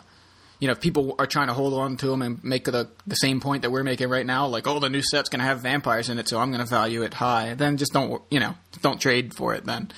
[0.63, 3.17] you know, if people are trying to hold on to them and make the the
[3.17, 5.61] same point that we're making right now, like, oh, the new set's going to have
[5.61, 7.55] vampires in it, so I'm going to value it high.
[7.55, 9.91] Then just don't, you know, don't trade for it then.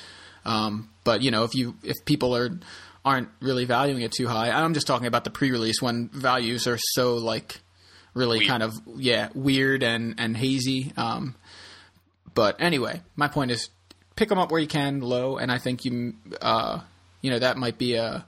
[0.46, 2.48] Um, but you know, if you if people are
[3.04, 6.78] aren't really valuing it too high, I'm just talking about the pre-release when values are
[6.78, 7.60] so like
[8.14, 8.48] really Weird.
[8.48, 10.94] kind of yeah weird and and hazy.
[10.96, 11.34] Um,
[12.34, 13.68] but anyway, my point is
[14.16, 16.80] pick them up where you can low, and I think you uh,
[17.20, 18.24] you know that might be a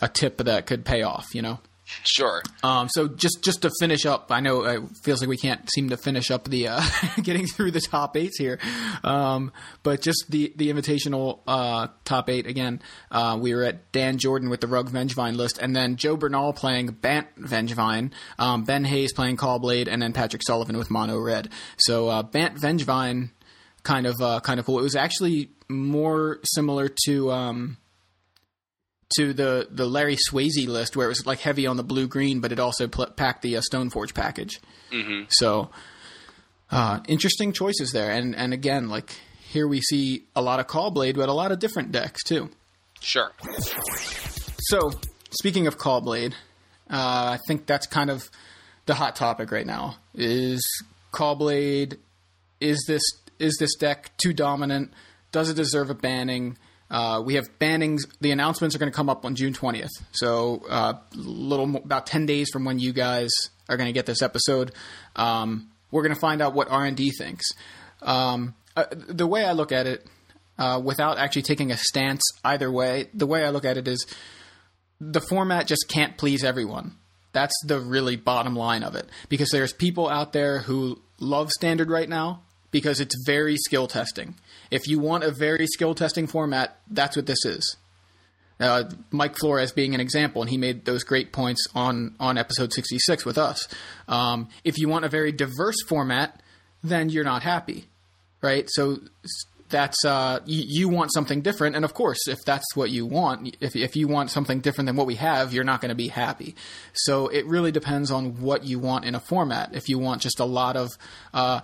[0.00, 1.26] a tip that could pay off.
[1.34, 1.60] You know.
[2.04, 2.42] sure.
[2.62, 5.90] Um, so just just to finish up, I know it feels like we can't seem
[5.90, 6.82] to finish up the uh,
[7.22, 8.58] getting through the top eights here,
[9.02, 12.80] um, but just the the invitational uh, top eight again.
[13.10, 16.52] Uh, we were at Dan Jordan with the Rug Vengevine list, and then Joe Bernal
[16.52, 21.48] playing Bant Vengevine, um, Ben Hayes playing Caw-Blade, and then Patrick Sullivan with Mono Red.
[21.78, 23.30] So uh, Bant Vengevine,
[23.82, 24.78] kind of uh, kind of cool.
[24.78, 27.76] It was actually more similar to.
[29.16, 32.40] To the the Larry Swasey list, where it was like heavy on the blue green,
[32.40, 34.60] but it also pl- packed the uh, Stoneforge package.
[34.92, 35.24] Mm-hmm.
[35.30, 35.70] So
[36.70, 41.16] uh, interesting choices there, and and again, like here we see a lot of Caw-Blade,
[41.16, 42.50] but a lot of different decks too.
[43.00, 43.32] Sure.
[44.60, 44.92] So
[45.32, 46.34] speaking of Caw-Blade,
[46.88, 48.30] uh, I think that's kind of
[48.86, 49.96] the hot topic right now.
[50.14, 50.62] Is
[51.10, 51.98] Caw-Blade
[52.60, 53.02] is this
[53.40, 54.92] is this deck too dominant?
[55.32, 56.56] Does it deserve a banning?
[56.90, 58.00] Uh, we have bannings.
[58.20, 62.06] The announcements are going to come up on June twentieth, so uh, little mo- about
[62.06, 63.30] ten days from when you guys
[63.68, 64.72] are going to get this episode.
[65.14, 67.46] Um, we're going to find out what R and D thinks.
[68.02, 70.06] Um, uh, the way I look at it,
[70.58, 74.04] uh, without actually taking a stance either way, the way I look at it is
[75.00, 76.96] the format just can't please everyone.
[77.32, 79.08] That's the really bottom line of it.
[79.28, 84.34] Because there's people out there who love standard right now because it's very skill testing.
[84.70, 87.76] If you want a very skill testing format, that's what this is.
[88.60, 92.72] Uh, Mike Flores being an example, and he made those great points on, on episode
[92.72, 93.66] 66 with us.
[94.06, 96.42] Um, if you want a very diverse format,
[96.82, 97.86] then you're not happy,
[98.42, 98.68] right?
[98.68, 98.98] So
[99.70, 103.56] that's uh, you, you want something different, and of course, if that's what you want,
[103.60, 106.08] if if you want something different than what we have, you're not going to be
[106.08, 106.54] happy.
[106.92, 109.74] So it really depends on what you want in a format.
[109.74, 110.90] If you want just a lot of
[111.32, 111.60] uh,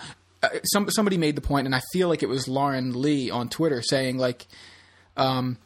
[0.54, 3.48] Uh, some somebody made the point, and I feel like it was Lauren Lee on
[3.48, 4.46] Twitter saying like
[5.16, 5.58] um,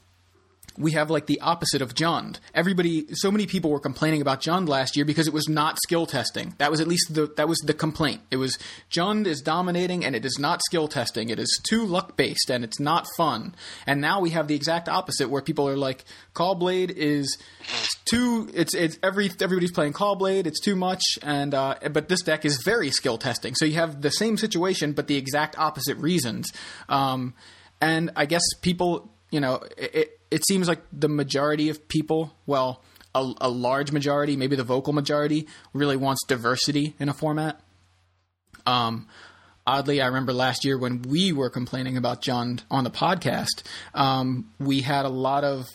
[0.79, 2.39] we have like the opposite of Jund.
[2.55, 6.07] Everybody, so many people were complaining about Jund last year because it was not skill
[6.07, 6.55] testing.
[6.59, 8.21] That was at least the that was the complaint.
[8.31, 8.59] It was
[8.91, 11.29] Jund is dominating and it is not skill testing.
[11.29, 13.55] It is too luck based and it's not fun.
[13.87, 16.05] And now we have the exact opposite where people are like,
[16.35, 17.37] Caw-Blade is
[18.05, 18.49] too.
[18.55, 20.47] It's it's every everybody's playing Caw-Blade.
[20.47, 21.03] It's too much.
[21.23, 23.55] And uh, but this deck is very skill testing.
[23.55, 26.53] So you have the same situation but the exact opposite reasons.
[26.89, 27.35] Um,
[27.81, 32.83] and I guess people, you know, it, it seems like the majority of people, well,
[33.15, 37.61] a, a large majority, maybe the vocal majority, really wants diversity in a format.
[38.67, 39.09] Um,
[39.67, 43.63] oddly, I remember last year when we were complaining about Jund on the podcast,
[43.95, 45.67] um, we had a lot of,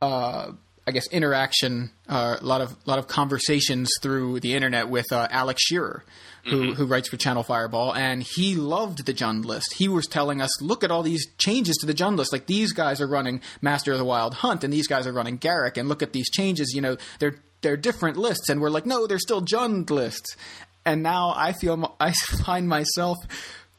[0.00, 0.52] uh,
[0.86, 5.28] I guess, interaction, uh, a lot of lot of conversations through the internet with uh,
[5.30, 6.04] Alex Shearer,
[6.44, 9.74] who who writes for Channel Fireball, and he loved the Jund list.
[9.74, 12.32] He was telling us, look at all these changes to the Jund list.
[12.32, 15.38] Like these guys are running Master of the Wild Hunt, and these guys are running
[15.38, 16.72] Garruk, and look at these changes.
[16.74, 20.36] You know, they're they're different lists, and we're like, no, they're still Jund lists.
[20.84, 22.12] And now I feel I
[22.44, 23.16] find myself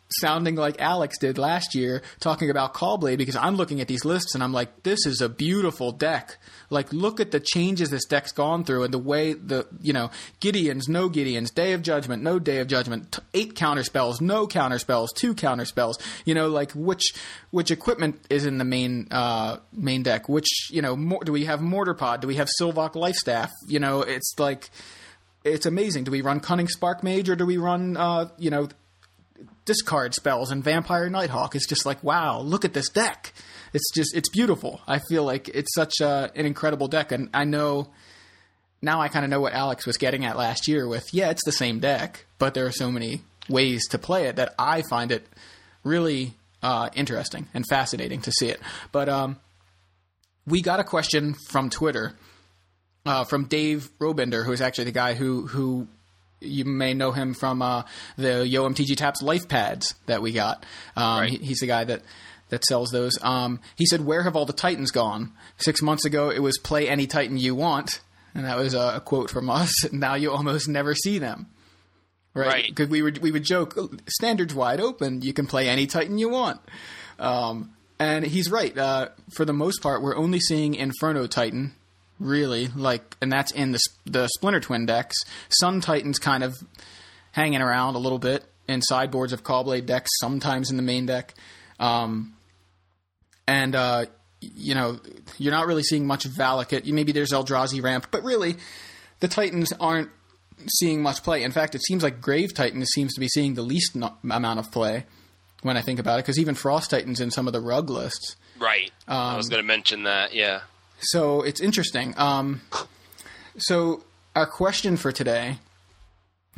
[0.09, 4.35] sounding like Alex did last year, talking about Caw-Blade, because I'm looking at these lists
[4.35, 6.37] and I'm like, this is a beautiful deck.
[6.69, 10.11] Like, look at the changes this deck's gone through and the way the, you know,
[10.39, 14.47] Gideons, no Gideons, Day of Judgment, no Day of Judgment, t- eight counter spells, no
[14.47, 17.13] counter spells, two counter spells, you know, like which,
[17.51, 20.29] which equipment is in the main, uh, main deck?
[20.29, 22.21] Which, you know, more, do we have Mortar Pod?
[22.21, 23.49] Do we have Sylvok Lifestaff?
[23.67, 24.69] You know, it's like,
[25.43, 26.05] it's amazing.
[26.05, 28.67] Do we run Cunning Spark Mage or do we run, uh, you know,
[29.65, 31.55] discard spells and Vampire Nighthawk.
[31.55, 33.33] It's just like, wow, look at this deck.
[33.73, 34.81] It's just, it's beautiful.
[34.87, 37.11] I feel like it's such a, an incredible deck.
[37.11, 37.89] And I know,
[38.81, 41.43] now I kind of know what Alex was getting at last year with, yeah, it's
[41.45, 45.11] the same deck, but there are so many ways to play it that I find
[45.11, 45.27] it
[45.83, 48.59] really uh, interesting and fascinating to see it.
[48.91, 49.37] But um,
[50.47, 52.13] we got a question from Twitter.
[53.07, 55.87] Uh, from Dave Robender, who is actually the guy who who
[56.45, 57.83] you may know him from uh,
[58.17, 60.65] the Yo MTG Taps Life Pads that we got.
[60.95, 61.29] Um, Right.
[61.31, 62.01] he- he's the guy that
[62.49, 63.17] that sells those.
[63.23, 65.31] Um, he said, "Where have all the Titans gone?
[65.57, 68.01] Six months ago, it was play any Titan you want,
[68.35, 69.73] and that was a, a quote from us.
[69.91, 71.47] Now you almost never see them."
[72.35, 72.47] Right?
[72.47, 72.65] Right.
[72.67, 73.77] Because we would we would joke,
[74.09, 75.21] standards wide open.
[75.21, 76.59] You can play any Titan you want.
[77.17, 78.77] Um, and he's right.
[78.77, 81.73] Uh, for the most part, we're only seeing Inferno Titan,
[82.19, 82.67] really.
[82.75, 85.15] Like, and that's in the the Splinter Twin decks.
[85.49, 86.55] Sun Titan's kind of
[87.31, 91.33] hanging around a little bit in sideboards of Caw-Blade decks, sometimes in the main deck.
[91.79, 92.33] Um,
[93.47, 94.05] and uh,
[94.41, 94.99] you know,
[95.37, 96.85] you're not really seeing much Valakut.
[96.91, 98.55] Maybe there's Eldrazi ramp, but really,
[99.19, 100.09] the Titans aren't
[100.67, 101.43] seeing much play.
[101.43, 104.59] In fact, it seems like Grave Titan seems to be seeing the least no- amount
[104.59, 105.05] of play
[105.61, 108.35] when I think about it, because even Frost Titan's in some of the rug lists.
[108.59, 108.91] Right.
[109.07, 110.33] I Um, was going to mention that.
[110.33, 110.61] Yeah.
[111.05, 112.13] So it's interesting.
[112.17, 112.61] Um,
[113.57, 114.03] so
[114.35, 115.57] our question for today,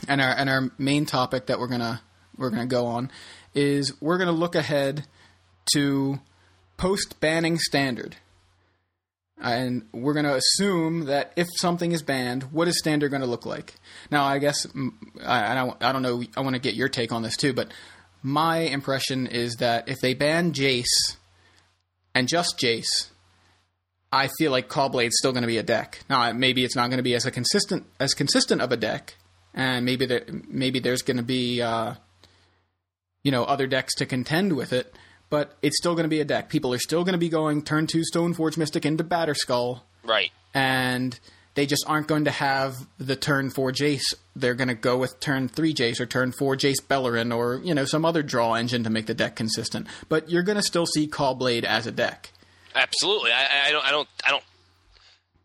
[0.08, 2.02] and our and our main topic that we're gonna
[2.38, 3.12] we're gonna go on,
[3.54, 5.06] is we're gonna look ahead
[5.74, 6.20] to
[6.78, 8.16] post banning standard,
[9.38, 13.76] and we're gonna assume that if something is banned, what is standard to look like?
[14.12, 14.66] Now, I guess
[15.26, 16.24] I, I don't I don't know.
[16.38, 17.72] I want to get your take on this too, but
[18.24, 21.18] my impression is that if they ban Jace
[22.16, 23.10] and just Jace,
[24.12, 26.00] I feel like Caw-Blade's still going to be a deck.
[26.10, 29.16] Now, maybe it's not going to be as a consistent as consistent of a deck,
[29.54, 31.96] and maybe there, maybe there's going to be uh,
[33.24, 34.96] you know other decks to contend with it.
[35.30, 36.48] But it's still going to be a deck.
[36.48, 40.32] People are still going to be going turn two Stoneforge Mystic into Batterskull, Right.
[40.54, 41.20] and
[41.56, 44.14] they just aren't going to have the turn four Jace.
[44.38, 47.74] They're going to go with turn three Jace or turn four Jace Beleren or you
[47.76, 49.88] know some other draw engine to make the deck consistent.
[50.08, 52.32] But you're going to still see Caw-Blade as a deck.
[52.78, 53.32] Absolutely.
[53.32, 53.86] I, I don't.
[53.86, 54.08] I don't.
[54.26, 54.44] I don't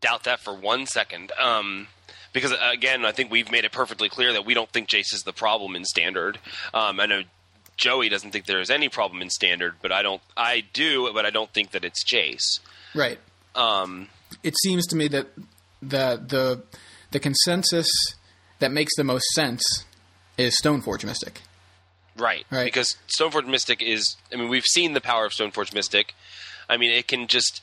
[0.01, 1.31] doubt that for one second.
[1.41, 1.87] Um,
[2.31, 5.13] because uh, again, I think we've made it perfectly clear that we don't think Jace
[5.13, 6.37] is the problem in standard.
[6.73, 7.23] Um, I know
[7.75, 10.21] Joey doesn't think there is any problem in standard, but I don't.
[10.37, 12.59] I do, but I don't think that it's Jace.
[12.93, 13.19] Right.
[13.55, 14.09] Um,
[14.43, 15.27] it seems to me that
[15.81, 16.63] the the
[17.11, 17.89] the consensus
[18.59, 19.63] that makes the most sense
[20.37, 21.41] is Stoneforge Mystic.
[22.17, 22.45] Right.
[22.51, 22.65] Right.
[22.65, 26.13] Because Stoneforge Mystic is I mean, we've seen the power of Stoneforge Mystic.
[26.69, 27.61] I mean, it can just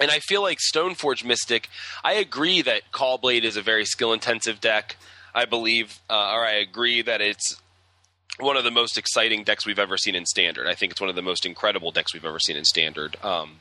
[0.00, 1.68] and I feel like Stoneforge Mystic,
[2.02, 4.96] I agree that Caw-Blade is a very skill intensive deck.
[5.34, 7.60] I believe uh, or I agree that it's
[8.38, 10.66] one of the most exciting decks we've ever seen in standard.
[10.66, 13.16] I think it's one of the most incredible decks we've ever seen in standard.
[13.22, 13.60] Um,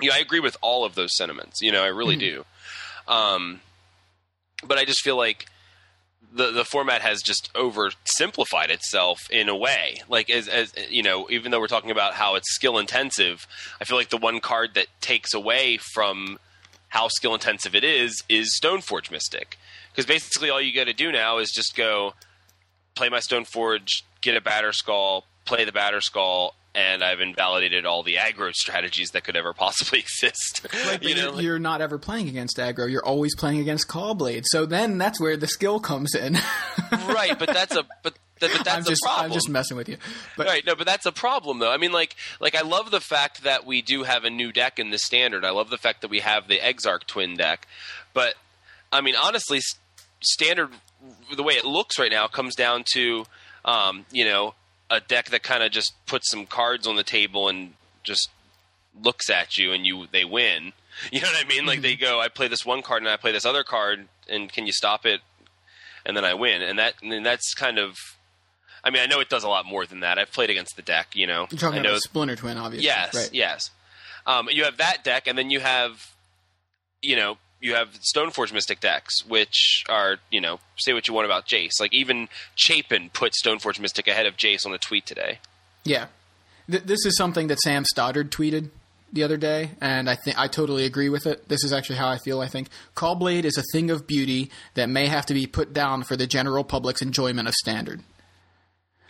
[0.00, 1.62] yeah, I agree with all of those sentiments.
[1.62, 2.44] You know, I really do.
[3.08, 3.60] Um,
[4.66, 5.46] but I just feel like
[6.36, 10.02] the the format has just oversimplified itself in a way.
[10.08, 13.46] Like as as you know, even though we're talking about how it's skill intensive,
[13.80, 16.38] I feel like the one card that takes away from
[16.88, 19.58] how skill intensive it is is Stoneforge Mystic.
[19.90, 22.14] Because basically all you got to do now is just go
[22.94, 28.52] play my Stoneforge, get a Batterskull, play the Batterskull, and I've invalidated all the aggro
[28.52, 30.66] strategies that could ever possibly exist.
[30.72, 32.88] Right, but you know, you're, not ever playing against aggro.
[32.88, 34.44] You're always playing against Caw-Blade.
[34.46, 36.34] So then that's where the skill comes in.
[36.92, 37.36] right?
[37.38, 39.24] But that's a but, th- but that's I'm just a problem.
[39.24, 39.96] I'm just messing with you.
[40.36, 43.00] But right no but that's a problem though i mean like like i love the
[43.00, 46.02] fact that we do have a new deck in the standard i love the fact
[46.02, 47.66] that we have the exarch twin deck
[48.12, 48.34] but
[48.92, 49.60] i mean honestly
[50.20, 50.70] standard
[51.34, 53.24] the way it looks right now comes down to
[53.64, 54.54] um, you know
[54.90, 57.74] a deck that kind of just puts some cards on the table and
[58.04, 58.30] just
[59.02, 60.72] looks at you and you they win
[61.12, 63.16] you know what i mean like they go i play this one card and i
[63.16, 65.20] play this other card and can you stop it
[66.06, 67.96] and then i win and that and that's kind of
[68.84, 70.16] I mean, I know it does a lot more than that.
[70.16, 71.48] I've played against the deck, you know.
[71.50, 72.86] you're talking I know about Splinter Twin, obviously.
[72.86, 73.30] Yes, Right.
[73.32, 73.70] yes.
[74.26, 76.12] Um, you have that deck, and then you have,
[77.02, 81.24] you know, you have Stoneforge Mystic decks, which are you know say what you want
[81.24, 81.80] about Jace.
[81.80, 85.38] Like even Chapin put Stoneforge Mystic ahead of Jace on a tweet today.
[85.84, 86.06] Yeah,
[86.70, 88.70] Th- this is something that Sam Stoddard tweeted
[89.12, 91.48] the other day, and I think I totally agree with it.
[91.48, 92.40] This is actually how I feel.
[92.40, 96.02] I think Caw-Blade is a thing of beauty that may have to be put down
[96.02, 98.02] for the general public's enjoyment of Standard.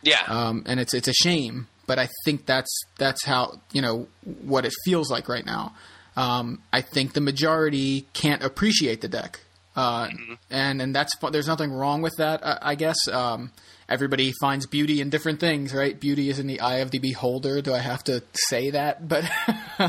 [0.02, 4.06] Yeah, um, and it's it's a shame, but I think that's that's how you know
[4.22, 5.74] what it feels like right now.
[6.16, 9.40] Um, I think the majority can't appreciate the deck,
[9.74, 10.34] uh, mm-hmm.
[10.50, 12.44] and and that's there's nothing wrong with that.
[12.44, 13.52] I, I guess um,
[13.88, 15.98] everybody finds beauty in different things, right?
[15.98, 17.60] Beauty is in the eye of the beholder.
[17.60, 19.06] Do I have to say that?
[19.08, 19.30] But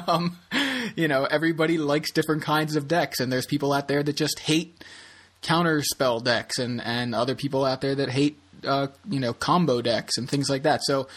[0.07, 0.37] um,
[0.95, 4.39] you know, everybody likes different kinds of decks, and there's people out there that just
[4.39, 4.83] hate
[5.41, 9.81] counter spell decks, and and other people out there that hate uh, you know combo
[9.81, 10.81] decks and things like that.
[10.83, 11.07] So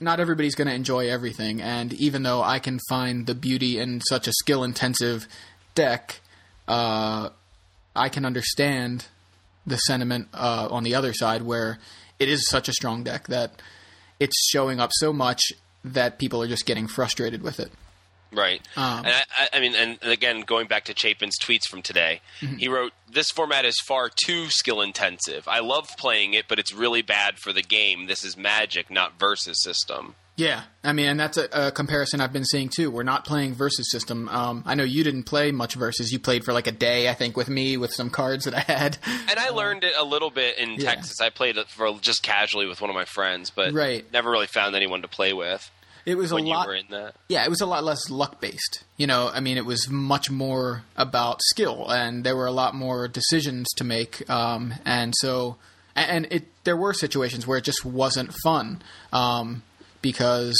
[0.00, 4.00] not everybody's going to enjoy everything, and even though I can find the beauty in
[4.00, 5.28] such a skill intensive
[5.74, 6.20] deck,
[6.66, 7.30] uh,
[7.94, 9.06] I can understand
[9.66, 11.78] the sentiment uh, on the other side where
[12.18, 13.62] it is such a strong deck that
[14.20, 15.40] it's showing up so much
[15.84, 17.70] that people are just getting frustrated with it.
[18.34, 18.60] Right.
[18.76, 22.56] Um, and I, I, mean, and again, going back to Chapin's tweets from today, mm-hmm.
[22.56, 25.46] he wrote, "This format is far too skill intensive.
[25.48, 28.06] I love playing it, but it's really bad for the game.
[28.06, 32.32] This is Magic, not versus system." Yeah, I mean, and that's a, a comparison I've
[32.32, 32.90] been seeing too.
[32.90, 34.28] We're not playing versus system.
[34.28, 36.12] Um, I know you didn't play much versus.
[36.12, 38.60] You played for like a day, I think, with me with some cards that I
[38.60, 38.98] had.
[39.30, 40.94] And I learned it a little bit in yeah.
[40.94, 41.20] Texas.
[41.20, 44.04] I played it for just casually with one of my friends, but right.
[44.12, 45.70] never really found anyone to play with.
[46.06, 46.68] It was a lot.
[47.28, 48.84] Yeah, it was a lot less luck based.
[48.96, 52.74] You know, I mean, it was much more about skill, and there were a lot
[52.74, 54.28] more decisions to make.
[54.28, 55.56] Um, and so,
[55.96, 58.82] and it there were situations where it just wasn't fun
[59.12, 59.62] um,
[60.02, 60.58] because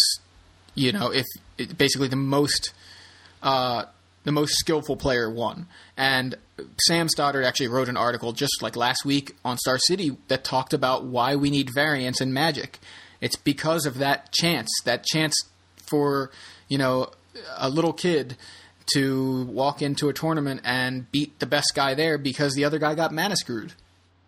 [0.75, 1.27] you know if
[1.59, 2.73] it, basically the most
[3.43, 3.85] uh,
[4.25, 5.67] the most skillful player won.
[5.97, 6.37] And
[6.87, 10.73] Sam Stoddard actually wrote an article just like last week on Star City that talked
[10.73, 12.79] about why we need variance in Magic.
[13.25, 15.35] It's because of that chance, that chance
[15.79, 16.31] for,
[16.69, 17.11] you know,
[17.57, 18.37] a little kid
[18.93, 22.95] to walk into a tournament and beat the best guy there because the other guy
[22.95, 23.73] got mana screwed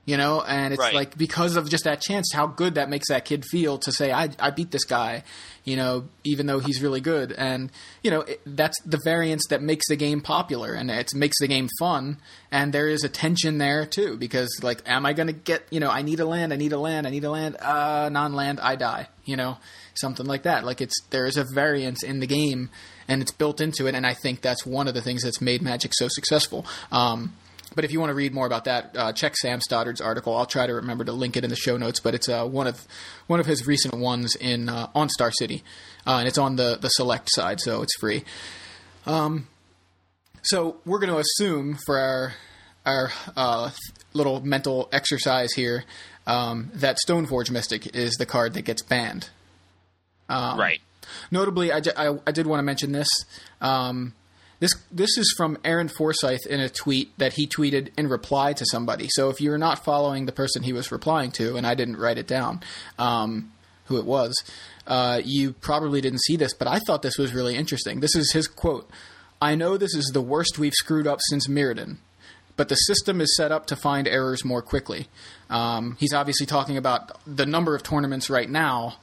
[0.07, 0.41] you know?
[0.41, 0.95] And it's right.
[0.95, 4.13] like because of just that chance how good that makes that kid feel to say
[4.13, 5.25] i, I beat this guy
[5.65, 7.33] you know even though he's really good.
[7.33, 7.71] And
[8.03, 11.49] you know it, that's the variance that makes the game popular and it makes the
[11.49, 12.19] game fun.
[12.51, 15.81] And there is a tension there too because like am i going to get you
[15.81, 18.61] know i need a land i need a land i need a land uh non-land
[18.61, 19.59] i die you know?
[19.95, 20.65] Something like that.
[20.65, 22.71] Like it's there is a variance in the game
[23.09, 25.61] and it's built into it and i think that's one of the things that's made
[25.63, 26.65] magic so successful.
[26.91, 27.35] Um,
[27.77, 30.35] but if you want to read more about that, uh, check Sam Stoddard's article.
[30.35, 32.01] I'll try to remember to link it in the show notes.
[32.01, 32.85] But it's uh, one of
[33.27, 35.63] one of his recent ones in uh, on Star City,
[36.07, 38.25] uh, and it's on the the select side, so it's free.
[39.05, 39.47] Um,
[40.43, 42.35] so we're going to assume for our
[42.87, 43.71] our uh,
[44.15, 45.85] little mental exercise here
[46.27, 49.29] um, that Stoneforge Mystic is the card that gets banned.
[50.29, 50.81] Um, right.
[51.31, 53.09] Notably, I, I, I, did want to mention this.
[53.61, 54.13] Um,
[54.67, 58.65] this this is from Aaron Forsythe in a tweet that he tweeted in reply to
[58.67, 59.09] somebody.
[59.11, 62.19] So if you're not following the person he was replying to, and I didn't write
[62.19, 62.63] it down,
[62.99, 63.53] um,
[63.87, 64.35] who it was,
[64.87, 66.53] uh, you probably didn't see this.
[66.53, 68.01] But I thought this was really interesting.
[68.01, 68.91] This is his quote:
[69.41, 71.99] "I know this is the worst we've screwed up since Mirrodin."
[72.57, 75.09] But the system is set up to find errors more quickly.
[75.51, 78.97] Um, he's obviously talking about the number of tournaments right now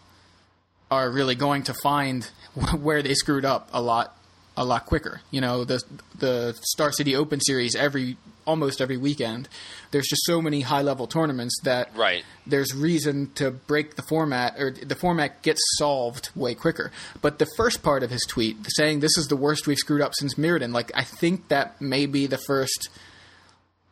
[0.89, 2.29] are really going to find
[2.81, 4.17] where they screwed up a lot
[4.55, 5.21] a lot quicker.
[5.31, 5.81] You know, the
[6.17, 9.47] the Star City Open Series every almost every weekend.
[9.91, 12.23] There's just so many high level tournaments that right.
[12.45, 16.91] there's reason to break the format or the format gets solved way quicker.
[17.21, 20.13] But the first part of his tweet saying this is the worst we've screwed up
[20.15, 22.89] since Mirrodin, like I think that may be the first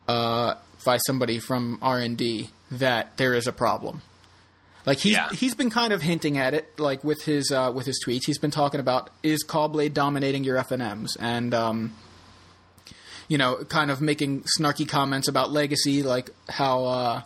[0.08, 0.54] uh,
[0.84, 4.02] by somebody from R and D that there is a problem.
[4.84, 5.28] Like he's yeah.
[5.30, 8.22] he's been kind of hinting at it, like with his uh, with his tweets.
[8.26, 11.92] He's been talking about is Caw-Blade dominating your FNMs, and um,
[13.28, 17.22] you know, kind of making snarky comments about Legacy, like how uh,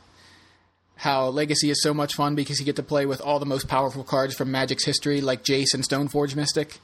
[0.97, 3.69] how Legacy is so much fun because you get to play with all the most
[3.69, 6.79] powerful cards from Magic's history, like Jace and Stoneforge Mystic.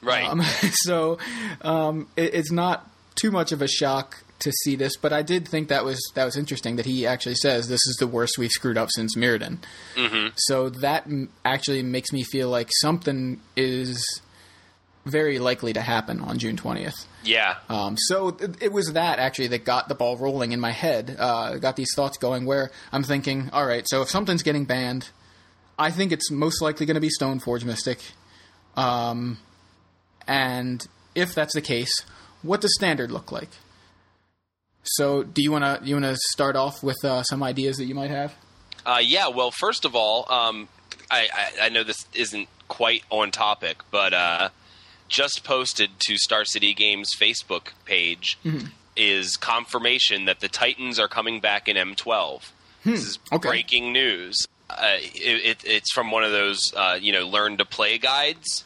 [0.00, 0.24] Right.
[0.24, 0.42] Um,
[0.72, 1.18] so
[1.62, 5.48] um, it, it's not too much of a shock to see this, but I did
[5.48, 8.50] think that was that was interesting that he actually says this is the worst we've
[8.50, 9.58] screwed up since Mirrodin.
[9.96, 10.28] Mm-hmm.
[10.36, 14.04] So that m- actually makes me feel like something is
[15.04, 17.06] very likely to happen on June twentieth.
[17.24, 17.56] Yeah.
[17.68, 21.16] Um, so th- it was that actually that got the ball rolling in my head.
[21.18, 25.10] Uh, got these thoughts going where I'm thinking, all right, so if something's getting banned,
[25.78, 28.00] I think it's most likely going to be Stoneforge Mystic.
[28.76, 29.38] Um,
[30.26, 31.92] and if that's the case,
[32.42, 33.48] what does standard look like?
[34.92, 37.84] So, do you want to you want to start off with uh, some ideas that
[37.84, 38.34] you might have?
[38.86, 40.68] Uh, yeah, well, first of all, um,
[41.10, 44.48] I, I, I know this isn't quite on topic, but uh,
[45.08, 48.38] just posted to Star City Games Facebook page
[48.96, 52.50] is confirmation that the Titans are coming back in M12.
[52.84, 53.48] This is okay.
[53.48, 54.46] breaking news.
[54.68, 58.64] Uh, it, it, it's from one of those, uh, you know, learn to play guides.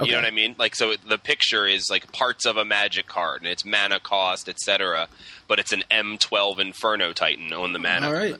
[0.00, 0.10] Okay.
[0.10, 0.54] You know what I mean?
[0.58, 4.48] Like, so the picture is like parts of a magic card, and it's mana cost,
[4.48, 5.08] etc.
[5.48, 8.36] But it's an M12 Inferno Titan on the mana All right.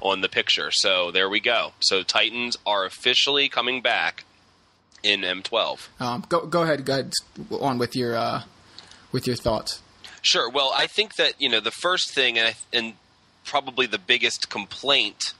[0.00, 0.70] on the picture.
[0.70, 1.72] So there we go.
[1.80, 4.24] So Titans are officially coming back
[5.02, 5.88] in M12.
[6.00, 7.12] Um, go go ahead, go ahead
[7.60, 8.42] on with your uh,
[9.10, 9.82] with your thoughts.
[10.22, 10.48] Sure.
[10.48, 12.94] Well, I think that you know the first thing, and, I, and
[13.44, 15.34] probably the biggest complaint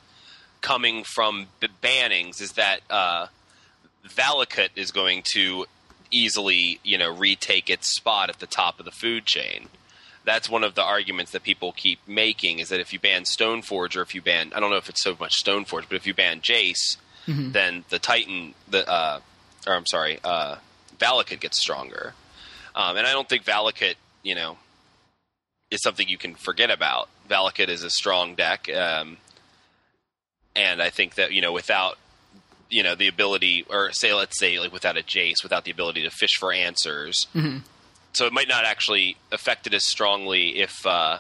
[0.63, 3.27] coming from b- bannings is that uh,
[4.07, 5.67] Valakut is going to
[6.11, 9.69] easily, you know, retake its spot at the top of the food chain.
[10.25, 13.97] That's one of the arguments that people keep making is that if you ban Stoneforge
[13.97, 16.15] or if you ban, I don't know if it's so much Stoneforge, but if you
[16.15, 16.97] ban Jace,
[17.53, 19.21] then the Titan, the uh,
[19.67, 20.57] or I'm sorry, uh,
[20.99, 22.15] Valakut gets stronger.
[22.75, 24.59] Um, and I don't think Valakut, you know,
[25.71, 27.09] is something you can forget about.
[27.29, 29.19] Valakut is a strong deck, um,
[30.57, 31.99] and I think that you know without
[32.71, 36.03] you know the ability, or say let's say like without a Jace, without the ability
[36.05, 37.27] to fish for answers,
[38.13, 41.19] so it might not actually affect it as strongly if uh,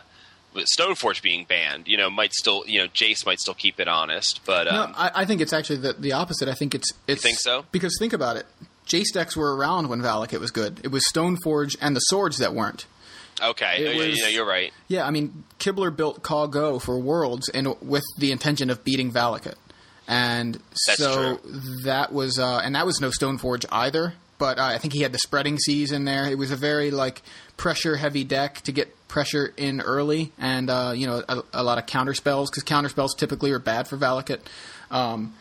[0.78, 1.86] Stoneforge being banned.
[1.88, 4.96] You know, might still you know Jace might still keep it honest, but um, no,
[4.98, 6.48] I, I think it's actually the, the opposite.
[6.48, 7.64] I think it's it's think so?
[7.72, 8.46] because think about it.
[8.86, 10.80] Jace decks were around when Valakut was good.
[10.82, 12.86] It was Stoneforge and the swords that weren't.
[13.40, 14.72] okay, was- you know, you're right.
[14.88, 19.54] Yeah, I mean, Kibler built Caw-Go for Worlds and with the intention of beating Valakut,
[20.10, 21.50] and That's so true.
[21.84, 24.14] that was uh, and that was no Stoneforge either.
[24.38, 26.26] But uh, I think he had the spreading seas in there.
[26.26, 27.22] It was a very like
[27.56, 31.78] pressure heavy deck to get pressure in early, and uh, you know a, a lot
[31.78, 34.40] of counter spells because counter spells typically are bad for Valakut.
[34.90, 35.32] Um,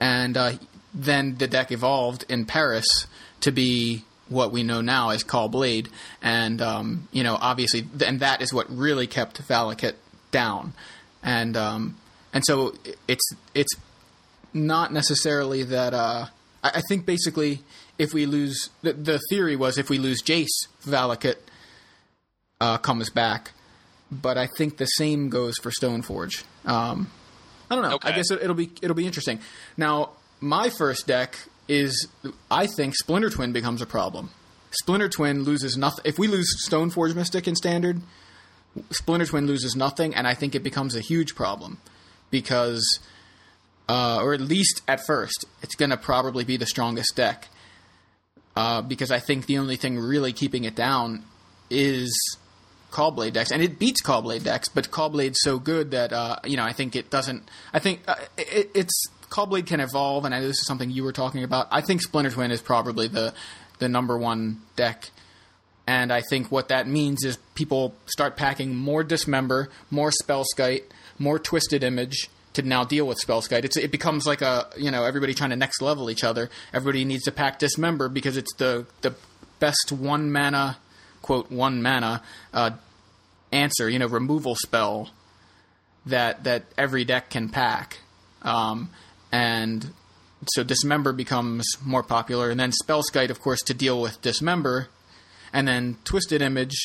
[0.00, 0.52] and uh,
[0.94, 2.86] then the deck evolved in Paris
[3.40, 5.90] to be what we know now as Caw-Blade,
[6.22, 9.96] and um, you know, obviously, and that is what really kept Valakut
[10.30, 10.72] down,
[11.22, 11.96] and um,
[12.32, 12.74] and so
[13.06, 13.74] it's it's
[14.54, 15.92] not necessarily that.
[15.92, 16.26] Uh,
[16.62, 17.60] I, I think basically,
[17.98, 21.36] if we lose, the, the theory was if we lose Jace, Valakut
[22.60, 23.52] uh, comes back,
[24.10, 26.44] but I think the same goes for Stoneforge.
[26.64, 27.10] Um,
[27.70, 27.94] I don't know.
[27.96, 28.08] Okay.
[28.08, 29.40] I guess it, it'll be it'll be interesting.
[29.76, 31.38] Now, my first deck
[31.68, 32.08] is
[32.50, 34.30] I think Splinter Twin becomes a problem.
[34.70, 36.02] Splinter Twin loses nothing.
[36.04, 38.02] If we lose Stoneforge Mystic in Standard,
[38.90, 41.78] Splinter Twin loses nothing, and I think it becomes a huge problem
[42.30, 42.98] because,
[43.88, 47.48] uh, or at least at first, it's going to probably be the strongest deck.
[48.56, 51.24] Uh, because I think the only thing really keeping it down
[51.70, 52.38] is
[52.92, 54.68] Caw-Blade decks, and it beats Caw-Blade decks.
[54.68, 57.48] But Caw-Blade's so good that uh, you know I think it doesn't.
[57.72, 61.02] I think uh, it, it's Caw-Blade can evolve, and I know this is something you
[61.02, 61.66] were talking about.
[61.72, 63.34] I think Splinter Twin is probably the
[63.80, 65.10] the number one deck,
[65.88, 70.84] and I think what that means is people start packing more Dismember, more Spellskite,
[71.18, 73.64] more Twisted Image to now deal with Spellskite.
[73.64, 76.50] It's, it becomes like a you know everybody trying to next level each other.
[76.72, 79.14] Everybody needs to pack Dismember because it's the the
[79.60, 80.78] best one mana
[81.22, 82.70] quote one mana uh,
[83.50, 85.10] answer, you know, removal spell
[86.06, 88.00] that that every deck can pack,
[88.42, 88.90] um,
[89.32, 89.92] and
[90.52, 94.88] so dismember becomes more popular, and then spellskite, of course, to deal with dismember,
[95.52, 96.76] and then twisted image.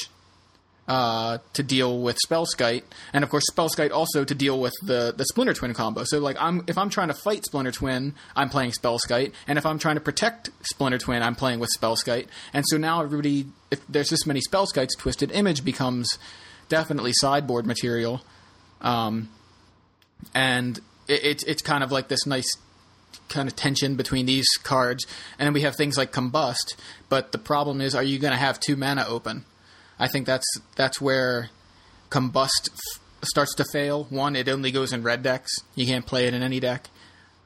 [0.89, 2.81] Uh, to deal with Spellskite,
[3.13, 6.03] and of course Spellskite also to deal with the the Splinter Twin combo.
[6.03, 9.67] So like I'm if I'm trying to fight Splinter Twin, I'm playing Spellskite, and if
[9.67, 12.25] I'm trying to protect Splinter Twin, I'm playing with Spellskite.
[12.53, 16.17] And so now everybody, if there's this many Spellskites, Twisted Image becomes
[16.69, 18.21] definitely sideboard material,
[18.81, 19.29] um,
[20.33, 22.49] and it, it's it's kind of like this nice
[23.27, 25.05] kind of tension between these cards.
[25.37, 26.73] And then we have things like Combust,
[27.09, 29.45] but the problem is, are you going to have two mana open?
[29.99, 31.49] I think that's that's where
[32.09, 34.05] Combust f- starts to fail.
[34.05, 36.89] One, it only goes in red decks; you can't play it in any deck.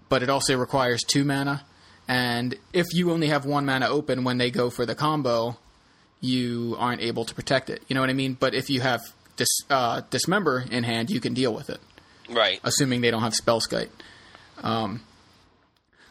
[0.09, 1.65] But it also requires two mana,
[2.07, 5.57] and if you only have one mana open when they go for the combo,
[6.21, 7.81] you aren't able to protect it.
[7.87, 8.37] You know what I mean?
[8.39, 9.01] But if you have
[9.37, 11.79] dis, uh, dismember in hand, you can deal with it
[12.29, 12.59] Right.
[12.63, 13.89] assuming they don't have Spellskite.
[14.61, 15.01] Um,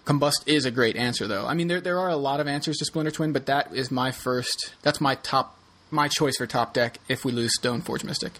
[0.04, 1.46] Combust is a great answer, though.
[1.46, 3.90] I mean, there there are a lot of answers to Splinter Twin, but that is
[3.92, 4.72] my first.
[4.82, 5.56] That's my top,
[5.92, 8.32] my choice for top deck if we lose Stoneforge Mystic.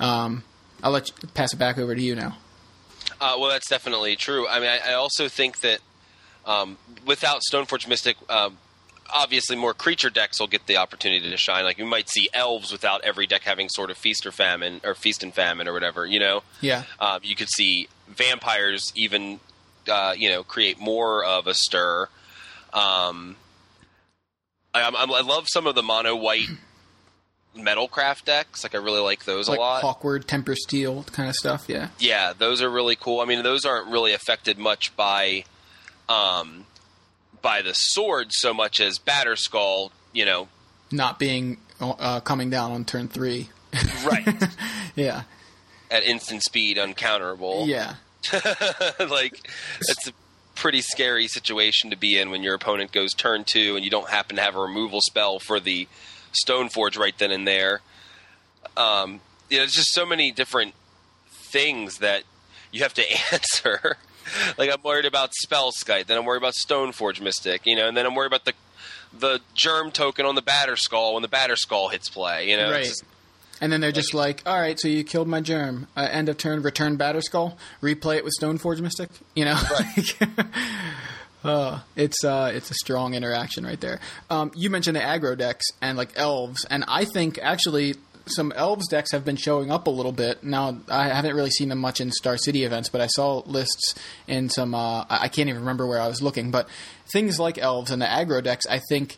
[0.00, 0.42] Um,
[0.82, 2.36] I'll let you pass it back over to you now.
[3.20, 4.48] Uh, well, that's definitely true.
[4.48, 5.78] I mean, I, I also think that
[6.44, 6.76] um,
[7.06, 8.58] without Stoneforge Mystic, um,
[9.14, 11.64] obviously more creature decks will get the opportunity to shine.
[11.64, 14.94] Like we might see elves without every deck having sort of feast or famine or
[14.94, 16.04] feast and famine or whatever.
[16.04, 16.82] You know, Yeah.
[16.98, 19.38] um, you could see vampires even
[19.90, 22.08] uh, you know create more of a stir.
[22.72, 23.36] Um,
[24.74, 26.48] I, I'm- I love some of the mono white
[27.56, 28.62] metalcraft decks.
[28.62, 29.82] Like I really like those like a lot.
[29.82, 31.64] Hawkward, Tempered Steel kind of stuff.
[31.68, 31.88] Yeah.
[31.98, 33.20] Yeah, those are really cool.
[33.20, 35.44] I mean, those aren't really affected much by
[36.08, 36.66] um,
[37.40, 39.90] by the sword so much as Batterskull.
[40.12, 40.48] You know,
[40.90, 43.48] Not being uh, coming down on turn three.
[44.04, 44.26] right
[44.94, 45.22] Yeah.
[45.90, 47.66] at instant speed, uncounterable.
[47.66, 47.94] Yeah.
[49.10, 49.40] like
[49.80, 50.12] it's a
[50.54, 54.08] pretty scary situation to be in when your opponent goes turn two and you don't
[54.10, 55.88] happen to have a removal spell for the
[56.32, 57.80] Stoneforge right then and there.
[58.76, 59.20] Um,
[59.50, 60.74] you know, there's just so many different
[61.30, 62.24] things that
[62.72, 63.02] you have to
[63.32, 63.96] answer.
[64.56, 68.06] like I'm worried about Spellskite, then I'm worried about Stoneforge Mystic, you know, and then
[68.06, 68.52] I'm worried about the
[69.18, 72.48] the germ token on the Batterskull when the Batterskull hits play.
[72.48, 72.84] You know, Right.
[72.84, 73.04] just-
[73.60, 75.86] And then they're just like, all right, so you killed my germ.
[75.96, 79.10] Uh, end of turn, return Batterskull, replay it with Stoneforge Mystic.
[79.36, 79.60] You know,
[81.44, 84.00] uh, it's uh, it's a strong interaction right there.
[84.30, 87.94] Um, you mentioned the aggro decks and like elves, and I think actually
[88.26, 90.44] some elves decks have been showing up a little bit.
[90.44, 93.94] Now I haven't really seen them much in Star City events, but I saw lists
[94.26, 94.74] in some.
[94.74, 96.68] Uh, I can't even remember where I was looking, but
[97.12, 99.16] things like elves and the aggro decks, I think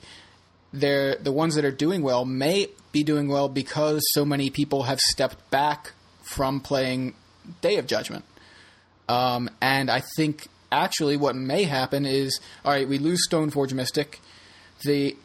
[0.72, 4.84] they're the ones that are doing well may be doing well because so many people
[4.84, 7.14] have stepped back from playing
[7.60, 8.24] Day of Judgment.
[9.08, 14.20] Um, and I think actually what may happen is all right, we lose Stoneforge Mystic.
[14.82, 15.16] The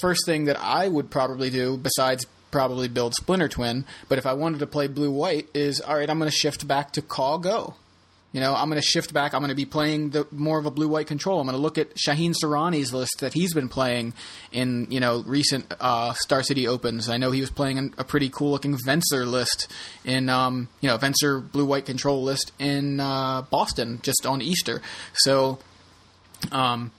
[0.00, 4.32] first thing that I would probably do, besides probably build Splinter Twin, but if I
[4.32, 7.74] wanted to play blue white, is all right, I'm going to shift back to Caw-Go.
[8.32, 9.32] You know, I'm going to shift back.
[9.32, 11.40] I'm going to be playing the more of a blue white control.
[11.40, 14.12] I'm going to look at Shaheen Soorani's list that he's been playing
[14.52, 17.08] in you know recent uh, Star City Opens.
[17.08, 19.72] I know he was playing a pretty cool looking Venser list
[20.04, 24.82] in um, you know Venser blue white control list in uh, Boston just on Easter.
[25.14, 25.58] So,
[26.52, 26.92] um,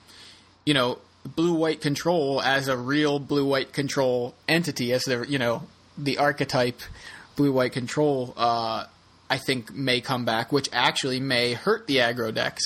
[0.66, 0.98] you know,
[1.36, 5.62] blue white control as a real blue white control entity as the you know
[5.96, 6.80] the archetype
[7.36, 8.34] blue white control.
[8.36, 8.86] Uh,
[9.30, 12.64] I think may come back, which actually may hurt the aggro decks.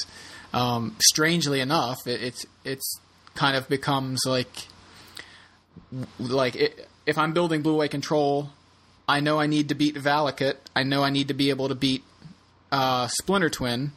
[0.53, 2.99] Um, strangely enough, it, it's it's
[3.35, 4.67] kind of becomes like
[6.19, 8.49] like it, if I'm building blue white control,
[9.07, 10.55] I know I need to beat Valakut.
[10.75, 12.03] I know I need to be able to beat
[12.71, 13.91] uh, Splinter Twin,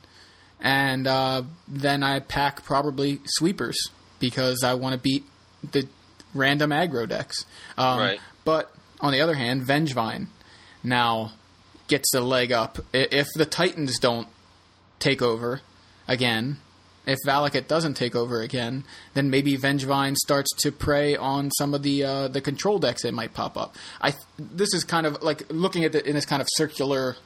[0.60, 5.24] and uh, then I pack probably sweepers because I want to beat
[5.72, 5.88] the
[6.34, 7.44] random aggro decks.
[7.78, 8.20] Um, Right.
[8.44, 10.28] But on the other hand, Vengevine
[10.82, 11.32] now
[11.88, 12.78] gets a leg up.
[12.92, 14.28] If the Titans don't
[14.98, 15.60] take over
[16.08, 16.58] again,
[17.06, 18.84] if Valakut doesn't take over again,
[19.14, 23.14] then maybe Vengevine starts to prey on some of the uh, the control decks that
[23.14, 23.76] might pop up.
[24.00, 27.16] I this is kind of like looking at it in this kind of circular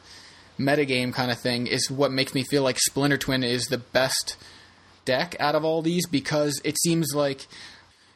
[0.58, 4.36] metagame kind of thing is what makes me feel like Splinter Twin is the best
[5.06, 7.46] deck out of all these because it seems like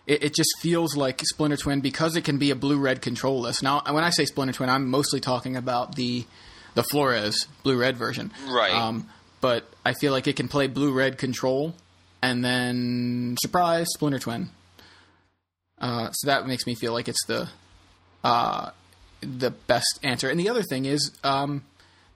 [0.07, 3.41] it, it just feels like Splinter Twin because it can be a blue red control
[3.41, 3.63] list.
[3.63, 6.25] Now, when I say Splinter Twin, I'm mostly talking about the
[6.75, 8.73] the Flores blue red version, Right.
[8.73, 9.09] Um,
[9.41, 11.75] but I feel like it can play blue red control
[12.23, 14.51] and then surprise Splinter Twin.
[15.79, 17.49] Uh, so that makes me feel like it's the
[18.25, 18.71] uh,
[19.21, 20.29] the best answer.
[20.29, 21.63] And the other thing is, um,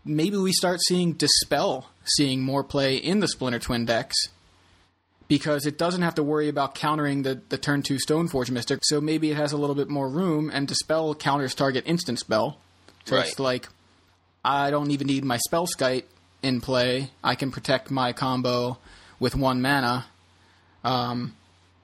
[0.04, 4.16] maybe we start seeing Dispel seeing more play in the Splinter Twin decks
[5.28, 8.80] because it doesn't have to worry about countering the, the turn two Stoneforge Mystic.
[8.82, 12.58] So maybe it has a little bit more room, and Dispel counters target instant spell.
[13.04, 13.26] So Right.
[13.28, 13.68] it's like
[14.44, 16.04] I don't even need my Spellskite
[16.42, 17.10] in play.
[17.22, 18.78] I can protect my combo
[19.20, 20.06] with one mana.
[20.84, 21.34] Um,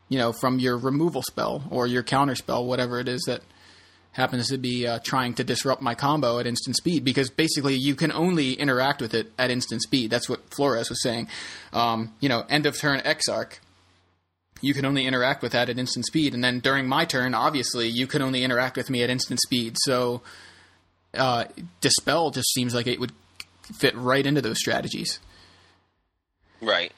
[0.08, 3.42] you know, from your removal spell or your counter spell, whatever it is that
[4.14, 7.94] happens to be uh, trying to disrupt my combo at instant speed because basically you
[7.94, 10.10] can only interact with it at instant speed.
[10.10, 11.28] That's what Flores was saying.
[11.72, 13.60] Um, you know, end of turn Exarch,
[14.60, 17.88] you can only interact with that at instant speed, and then during my turn, obviously,
[17.88, 19.76] you can only interact with me at instant speed.
[19.82, 20.22] So,
[21.12, 21.44] uh,
[21.80, 23.12] Dispel just seems like it would
[23.62, 25.18] fit right into those strategies.
[26.60, 26.92] right.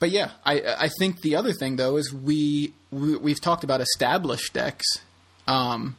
[0.00, 3.80] But yeah, I I think the other thing though is we, we we've talked about
[3.80, 4.84] established decks,
[5.46, 5.96] um,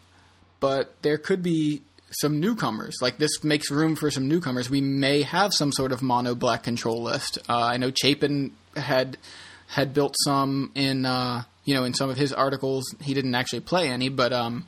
[0.60, 1.82] but there could be
[2.12, 2.98] some newcomers.
[3.02, 4.70] Like this makes room for some newcomers.
[4.70, 7.40] We may have some sort of mono black control list.
[7.50, 9.18] Uh, I know Chapin had
[9.68, 12.96] had built some in uh, you know in some of his articles.
[13.02, 14.66] He didn't actually play any, but um,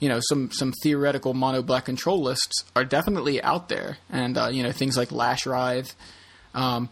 [0.00, 4.48] you know some some theoretical mono black control lists are definitely out there, and uh,
[4.48, 5.94] you know things like Lashwrithe,
[6.54, 6.88] um,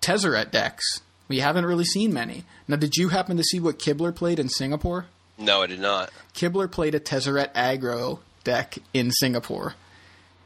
[0.00, 1.00] Tezzeret decks.
[1.28, 2.44] We haven't really seen many.
[2.68, 5.06] Now, did you happen to see what Kibler played in Singapore?
[5.42, 6.10] No, I did not.
[6.34, 9.74] Kibler played a Tezzeret aggro deck in Singapore,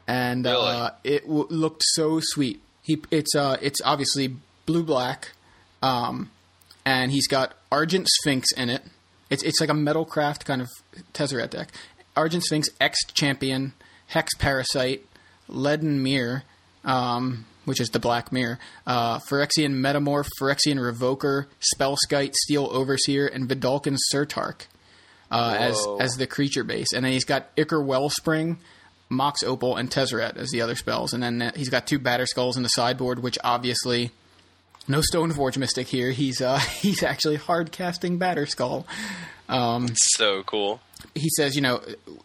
[0.07, 0.67] and Really?
[0.67, 2.61] uh, it w- looked so sweet.
[2.81, 4.35] He it's uh it's obviously
[4.65, 5.33] blue black,
[5.81, 6.31] um,
[6.85, 8.83] and he's got Argent Sphinx in it.
[9.29, 10.69] It's it's like a Metalcraft kind of
[11.13, 11.69] Tezzeret deck.
[12.15, 13.73] Argent Sphinx, Etched Champion,
[14.07, 15.05] Hex Parasite,
[15.47, 16.43] Leaden Myr,
[16.83, 21.45] um, which is the Black Mirror, uh, Phyrexian Metamorph, Phyrexian Revoker,
[21.75, 24.61] Spellskite, Steel Overseer, and Vedalken Certarch
[25.31, 28.57] uh, as as the creature base, and then he's got Ichor Wellspring,
[29.09, 32.57] Mox Opal, and Tezzeret as the other spells, and then uh, he's got two Batterskulls
[32.57, 34.11] in the sideboard, which obviously
[34.87, 36.11] no Stoneforge Mystic here.
[36.11, 38.85] He's uh, he's actually hard casting Batterskull.
[39.95, 40.81] So cool.
[41.15, 41.81] He says, you know,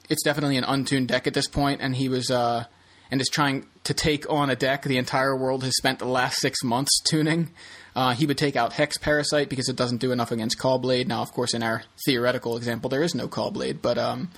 [0.09, 2.65] it's definitely an untuned deck at this point, and he was uh,
[3.11, 6.39] and is trying to take on a deck the entire world has spent the last
[6.41, 7.51] six months tuning.
[7.95, 11.09] Uh, he would take out Hex Parasite because it doesn't do enough against Caw-Blade.
[11.09, 14.31] Now, of course, in our theoretical example, there is no Caw-Blade, but um,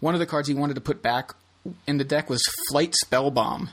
[0.00, 1.34] one of the cards he wanted to put back
[1.86, 3.70] in the deck was Flight Spellbomb.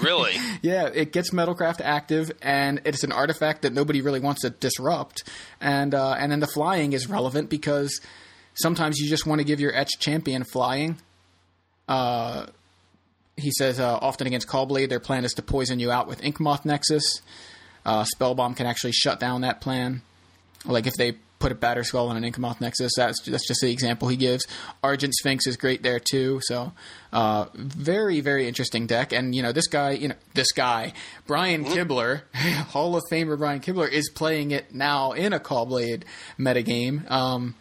[0.00, 0.34] Really?
[0.62, 5.24] Yeah, it gets Metalcraft active, and it's an artifact that nobody really wants to disrupt.
[5.58, 7.98] And uh, and then the flying is relevant because
[8.52, 10.98] sometimes you just want to give your etched champion flying.
[11.88, 12.46] Uh,
[13.36, 16.66] he says uh, often against Caw-Blade, their plan is to poison you out with Inkmoth
[16.66, 17.22] Nexus.
[17.84, 20.02] Uh, Spellbomb can actually shut down that plan.
[20.64, 24.08] Like if they put a Batterskull on an Inkmoth Nexus, that's that's just the example
[24.08, 24.46] he gives.
[24.84, 26.40] Argent Sphinx is great there too.
[26.44, 26.72] So
[27.12, 29.12] uh, very very interesting deck.
[29.12, 30.92] And you know this guy, you know this guy,
[31.26, 36.04] Brian Kibler, Hall of Famer Brian Kibler, is playing it now in a Caw-Blade
[36.38, 37.10] metagame.
[37.10, 37.54] Um,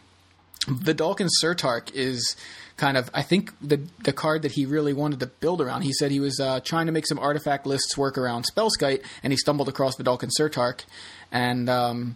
[0.68, 2.36] the Vedalken Certarch is
[2.80, 5.82] kind of I think the the card that he really wanted to build around.
[5.84, 9.34] He said he was uh, trying to make some artifact lists work around Spellskite, and
[9.34, 10.86] he stumbled across Vedalken Certarch,
[11.32, 12.16] and um,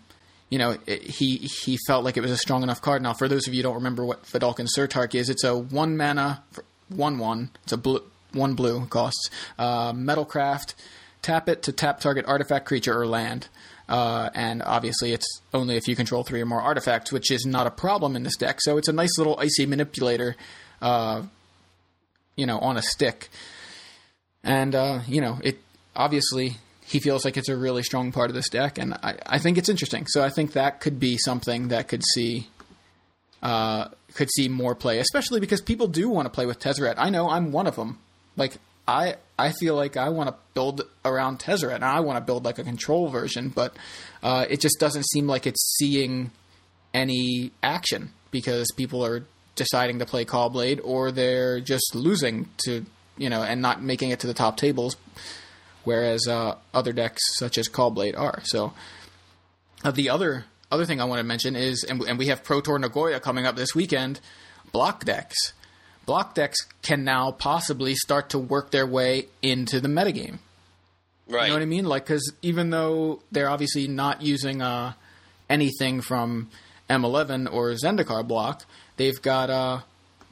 [0.50, 3.02] you know it, he he felt like it was a strong enough card.
[3.04, 5.98] Now, for those of you who don't remember what Vedalken Certarch is, it's a one
[5.98, 6.44] mana
[6.88, 7.50] one one.
[7.64, 8.02] It's a blue,
[8.32, 10.74] one blue costs uh, Metalcraft.
[11.22, 13.48] Tap it to tap target artifact, creature, or land.
[13.88, 17.68] Uh, and obviously, it's only if you control three or more artifacts, which is not
[17.68, 18.60] a problem in this deck.
[18.62, 20.36] So it's a nice little icy manipulator,
[20.82, 21.24] uh,
[22.36, 23.30] you know, on a stick.
[24.44, 25.60] And uh, you know, it
[25.96, 29.40] obviously he feels like it's a really strong part of this deck, and I, I
[29.40, 30.06] think it's interesting.
[30.08, 32.48] So I think that could be something that could see
[33.42, 36.96] uh, could see more play, especially because people do want to play with Tezzeret.
[36.98, 38.00] I know I'm one of them.
[38.38, 38.58] Like
[38.88, 42.46] I I feel like I want to build around Tezzeret, and I want to build
[42.46, 43.76] like a control version, but
[44.22, 46.32] uh, it just doesn't seem like it's seeing
[46.94, 49.26] any action because people are
[49.56, 52.86] deciding to play Caw-Blade or they're just losing to
[53.18, 54.98] you know and not making it to the top tables,
[55.84, 58.42] whereas uh, other decks such as Caw-Blade are.
[58.46, 58.74] So
[59.84, 62.62] uh, the other other thing I want to mention is, and, and we have Pro
[62.62, 64.20] Tour Nagoya coming up this weekend.
[64.72, 65.54] Block decks,
[66.06, 70.40] block decks can now possibly start to work their way into the metagame.
[71.28, 71.44] Right.
[71.44, 71.86] You know what I mean?
[71.86, 74.94] Like, because even though they're obviously not using uh,
[75.50, 76.50] anything from
[76.90, 78.66] M11 or Zendikar block,
[78.98, 79.80] they've got uh,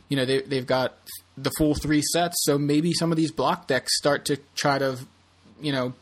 [0.09, 0.97] you know they they've got
[1.37, 2.35] the full three sets.
[2.41, 4.99] So maybe some of these block decks start to try to
[5.61, 5.93] you know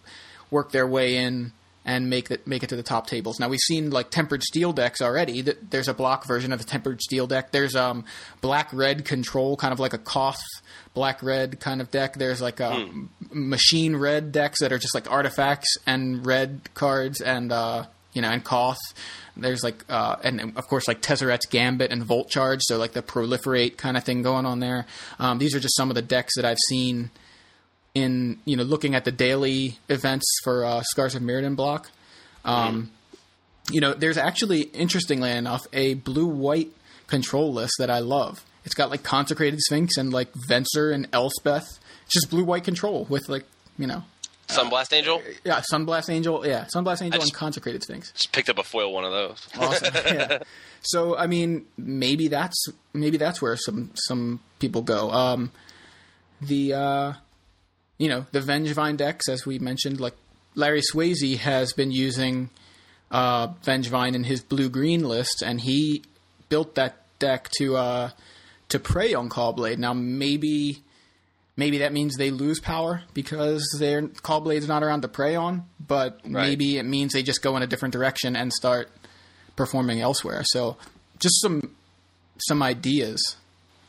[0.49, 1.51] work their way in
[1.85, 3.39] and make it make it to the top tables.
[3.39, 5.41] Now we've seen like tempered steel decks already.
[5.43, 7.51] Th- There's a block version of the tempered steel deck.
[7.51, 8.05] There's um
[8.41, 10.41] black red control, kind of like a Koth
[10.93, 12.15] black red kind of deck.
[12.15, 17.21] There's like a m- machine red decks that are just like artifacts and red cards
[17.21, 18.79] and uh you know and Koth.
[19.37, 23.01] There's like uh and of course like Tezzeret's Gambit and Volt Charge, so like the
[23.01, 24.85] proliferate kind of thing going on there.
[25.17, 27.09] Um, these are just some of the decks that I've seen
[27.99, 31.89] in you know looking at the daily events for uh, Scars of Mirrodin block.
[32.45, 32.91] Um,
[33.71, 36.69] You know, there's actually interestingly enough a blue white
[37.05, 38.43] control list that I love.
[38.65, 41.77] It's got like Consecrated Sphinx and like Venser and Elspeth.
[42.05, 43.45] It's just blue white control with like
[43.77, 44.03] you know
[44.47, 45.21] Sunblast Angel.
[45.43, 48.11] yeah Sunblast Angel yeah Sunblast Angel just- and Consecrated Sphinx.
[48.13, 49.47] Just picked up a foil one of those.
[49.55, 49.93] Awesome.
[50.07, 50.39] yeah.
[50.81, 55.11] So I mean, maybe that's maybe that's where some some people go.
[55.11, 55.51] Um,
[56.41, 57.13] the uh,
[57.99, 60.15] you know the Vengevine decks, as we mentioned, like
[60.55, 62.49] Larry Swasey has been using
[63.11, 66.01] uh, Vengevine in his blue green list, and he
[66.49, 68.09] built that deck to uh,
[68.69, 69.77] to prey on Caw-Blade.
[69.77, 70.81] Now maybe
[71.55, 76.25] maybe that means they lose power because their Caw-Blade's not around to prey on, but
[76.25, 78.89] maybe it means they just go in a different direction and start
[79.55, 80.41] performing elsewhere.
[80.45, 80.77] So
[81.19, 81.75] just some
[82.47, 83.35] some ideas.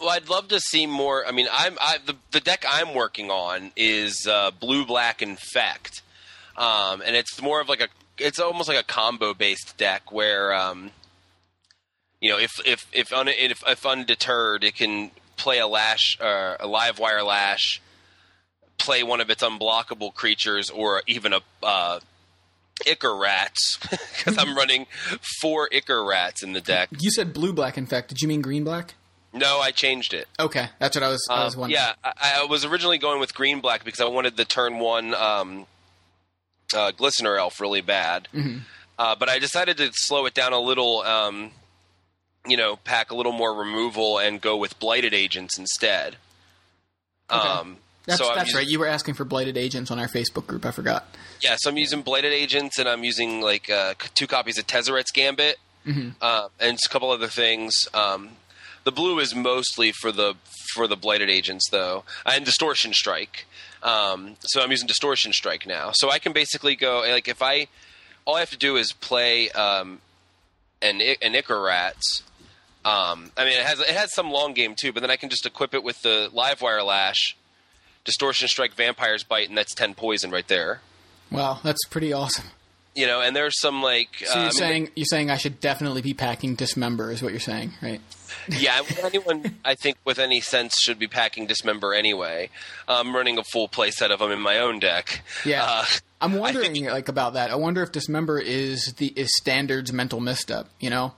[0.00, 1.26] Well, I'd love to see more.
[1.26, 6.02] I mean, I'm I, the the deck I'm working on is uh, blue black infect.
[6.56, 7.88] um, and it's more of like a
[8.18, 10.90] it's almost like a combo based deck where um,
[12.20, 16.56] you know if if if, un, if if undeterred, it can play a lash uh,
[16.60, 17.80] a Livewire Lash,
[18.78, 22.00] play one of its unblockable creatures, or even a uh,
[22.86, 24.86] Ichor rats because I'm running
[25.40, 26.88] four Ichor rats in the deck.
[26.98, 27.76] You said blue black.
[27.76, 28.94] In fact, did you mean green black?
[29.32, 30.26] No, I changed it.
[30.38, 31.26] Okay, that's what I was.
[31.30, 31.80] I was Um, wondering.
[31.82, 35.14] yeah, I, I was originally going with green black because I wanted the turn one
[35.14, 35.66] um,
[36.74, 38.62] uh, glistener elf really bad, Mhm.
[38.98, 41.02] uh, but I decided to slow it down a little.
[41.02, 41.52] Um,
[42.46, 46.16] you know, pack a little more removal and go with blighted agents instead.
[47.30, 47.46] Okay.
[47.48, 47.76] Um,
[48.06, 48.66] That's, so that's using- right.
[48.66, 50.64] You were asking for blighted agents on our Facebook group.
[50.64, 51.06] I forgot.
[51.42, 55.10] Yeah, so I'm using Blighted Agents, and I'm using like uh, two copies of Tezzeret's
[55.12, 56.14] Gambit, Mhm.
[56.22, 57.86] uh, and a couple other things.
[57.92, 58.30] Um,
[58.84, 60.34] the blue is mostly for the
[60.74, 63.46] for the Blighted Agents, though, and Distortion Strike.
[63.82, 65.90] Um, so I'm using Distortion Strike now.
[65.94, 67.68] So I can basically go like if I
[68.24, 70.00] all I have to do is play um,
[70.82, 72.22] an an Ichor Rats.
[72.82, 75.28] Um, I mean, it has it has some long game too, but then I can
[75.28, 77.36] just equip it with the Livewire Lash,
[78.04, 80.80] Distortion Strike, Vampire's Bite, and that's ten poison right there
[81.30, 82.46] Wow, that's pretty awesome.
[82.94, 86.02] You know, and there's some like So you're mean, saying you're saying I should definitely
[86.02, 88.00] be packing dismember is what you're saying, right?
[88.48, 92.50] yeah, anyone I think with any sense should be packing dismember anyway.
[92.88, 95.22] I'm running a full play set of them in my own deck.
[95.44, 95.64] Yeah.
[95.64, 95.84] Uh,
[96.20, 97.50] I'm wondering think- like about that.
[97.50, 100.66] I wonder if dismember is the is standards mental misstep.
[100.80, 101.14] You know,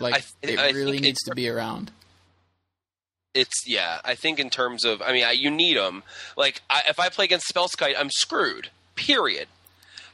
[0.00, 1.90] like th- it really needs to be around.
[3.34, 4.00] it's yeah.
[4.04, 6.02] I think in terms of, I mean, I, you need them.
[6.36, 8.68] Like, I, if I play against Spellskite, I'm screwed.
[8.94, 9.48] Period.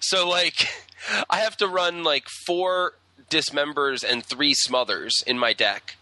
[0.01, 0.69] So like,
[1.31, 2.93] I have to run like four
[3.31, 5.97] dismembers and three smothers in my deck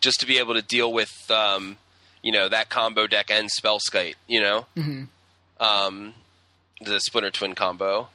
[0.00, 1.76] just to be able to deal with, um,
[2.22, 4.14] you know, that combo deck and Spellskite.
[4.26, 5.08] You know, Mhm.
[5.60, 6.14] um,
[6.80, 8.08] the Splinter Twin combo.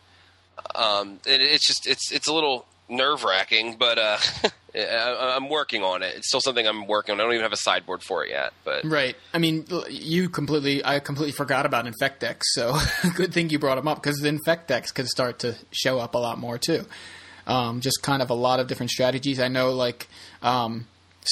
[0.76, 4.18] Um, it, it's just it's it's a little nerve wracking, but uh,
[4.76, 6.16] I, I'm working on it.
[6.16, 7.20] It's still something I'm working on.
[7.20, 9.16] I don't even have a sideboard for it yet, but Right.
[9.34, 10.84] I mean, you completely.
[10.84, 12.48] I completely forgot about infect decks.
[12.54, 12.78] So
[13.16, 16.16] good thing you brought them up because the infect decks could start to show up
[16.16, 16.86] a lot more too.
[17.48, 19.40] Um, just kind of a lot of different strategies.
[19.40, 20.08] I know, like
[20.44, 20.86] um,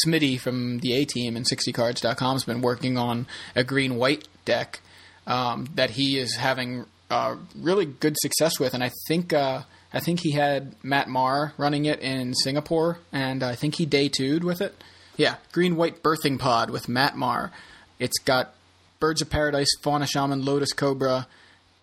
[0.06, 4.80] Smitty from the A Team and 60cards.com has been working on a green white deck
[5.28, 9.32] um, that he is having uh, really good success with, and I think.
[9.34, 9.64] Uh,
[9.98, 14.10] I think he had Matt Marr running it in Singapore, and I think he day
[14.10, 14.76] two'd with it.
[15.16, 17.52] Yeah, green white birthing pod with Matt Marr.
[17.98, 18.54] It's got
[19.00, 21.26] Birds of Paradise, Fauna Shaman, Lotus Cobra,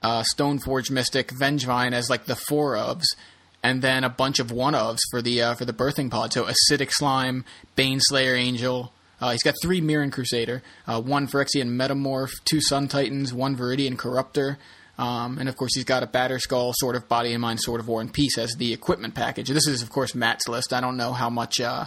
[0.00, 3.16] uh, Stoneforge Mystic, Vengevine as like the four ofs,
[3.64, 6.32] and then a bunch of one ofs for the uh, for the birthing pod.
[6.32, 7.44] So Acidic Slime,
[7.76, 8.92] Baneslayer Angel.
[9.20, 13.96] Uh, he's got three Mirran Crusader, uh, one Phyrexian Metamorph, two Sun Titans, one Viridian
[13.96, 14.56] Corruptor,
[14.98, 17.88] um, and of course he's got a Batterskull, sort of Body and Mind, sort of
[17.88, 19.48] War and Peace as the equipment package.
[19.48, 20.72] This is of course Matt's list.
[20.72, 21.60] I don't know how much.
[21.60, 21.86] Uh,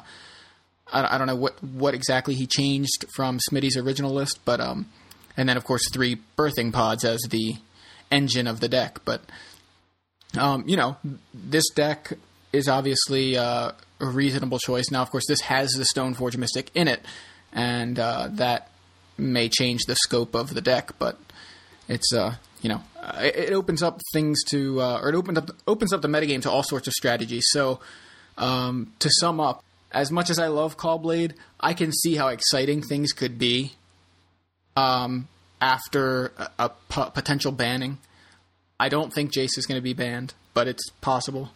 [0.91, 4.88] I, I don't know what what exactly he changed from Smitty's original list, but um,
[5.36, 7.55] and then of course three birthing pods as the
[8.12, 8.99] engine of the deck.
[9.05, 9.22] But
[10.38, 10.97] um, you know,
[11.34, 12.14] this deck
[12.51, 14.91] is obviously uh, a reasonable choice.
[14.91, 17.01] Now, of course, this has the Stoneforge Mystic in it,
[17.53, 18.70] and uh, that
[19.18, 21.18] may change the scope of the deck, but
[21.88, 25.38] it's uh, you know, uh, it, it opens up things to, uh, or it opens
[25.38, 27.45] up opens up the metagame to all sorts of strategies.
[27.49, 27.80] So,
[28.38, 32.82] um, to sum up, as much as I love Caw-Blade, I can see how exciting
[32.82, 33.74] things could be
[34.76, 35.28] um,
[35.62, 37.97] after a, a p- potential banning.
[38.80, 41.51] I don't think Jace is going to be banned, but it's possible.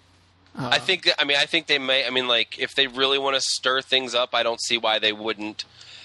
[0.57, 2.05] I think I mean I think they may.
[2.05, 4.99] I mean, like if they really want to stir things up, I don't see why
[4.99, 5.63] they wouldn't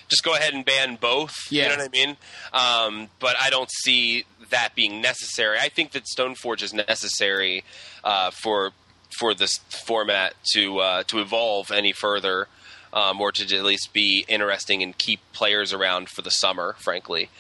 [0.09, 1.35] just go ahead and ban both.
[1.51, 1.65] Yeah.
[1.65, 2.17] You know what I mean?
[2.53, 5.59] Um, but I don't see that being necessary.
[5.59, 7.65] I think that Stoneforge is necessary
[8.05, 8.73] uh, for
[9.19, 12.49] for this format to uh, to evolve any further,
[12.93, 16.77] um, or to at least be interesting and keep players around for the summer.
[16.79, 17.31] Frankly,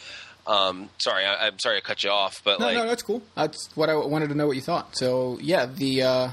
[0.47, 3.23] um, sorry, I, I'm sorry I cut you off, but No, like, no, that's cool.
[3.35, 4.97] That's what I wanted to know what you thought.
[4.97, 6.31] So yeah, the uh,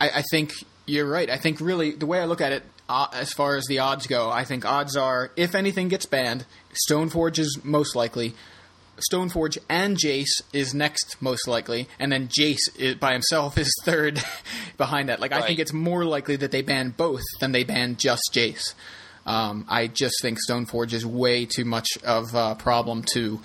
[0.00, 0.52] I, I think
[0.86, 1.30] you're right.
[1.30, 4.06] I think really the way I look at it, uh, as far as the odds
[4.06, 6.44] go, I think odds are if anything gets banned,
[6.88, 8.34] Stoneforge is most likely.
[9.10, 14.22] Stoneforge and Jace is next most likely, and then Jace is, by himself is third
[14.76, 15.20] behind that.
[15.20, 18.74] Like I think it's more likely that they ban both than they ban just Jace.
[19.26, 23.40] Um, I just think Stoneforge is way too much of a problem to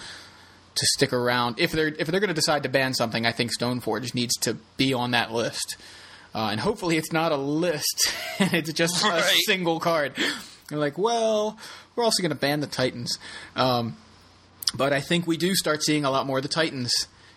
[0.76, 1.60] to stick around.
[1.60, 4.56] If they're if they're going to decide to ban something, I think Stoneforge needs to
[4.78, 5.78] be on that list.
[6.34, 10.14] Uh, and hopefully, it's not a list and it's just a single card.
[10.68, 11.58] They're like, well,
[11.96, 13.18] we're also going to ban the Titans.
[13.56, 13.98] Um,
[14.76, 16.92] but I think we do start seeing a lot more of the Titans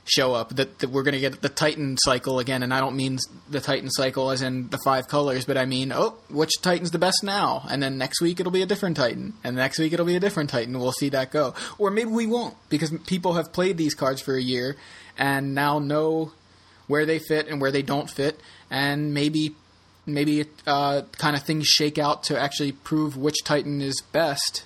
[0.04, 0.50] show up.
[0.56, 3.18] That, that we're going to get the Titan cycle again, and I don't mean
[3.48, 6.98] the Titan cycle as in the five colors, but I mean, oh, which Titan's the
[6.98, 7.64] best now?
[7.70, 10.20] And then next week it'll be a different Titan, and next week it'll be a
[10.20, 10.78] different Titan.
[10.78, 14.34] We'll see that go, or maybe we won't because people have played these cards for
[14.34, 14.76] a year
[15.16, 16.32] and now know
[16.88, 18.38] where they fit and where they don't fit,
[18.72, 19.54] and maybe
[20.06, 24.64] maybe uh, kind of things shake out to actually prove which Titan is best.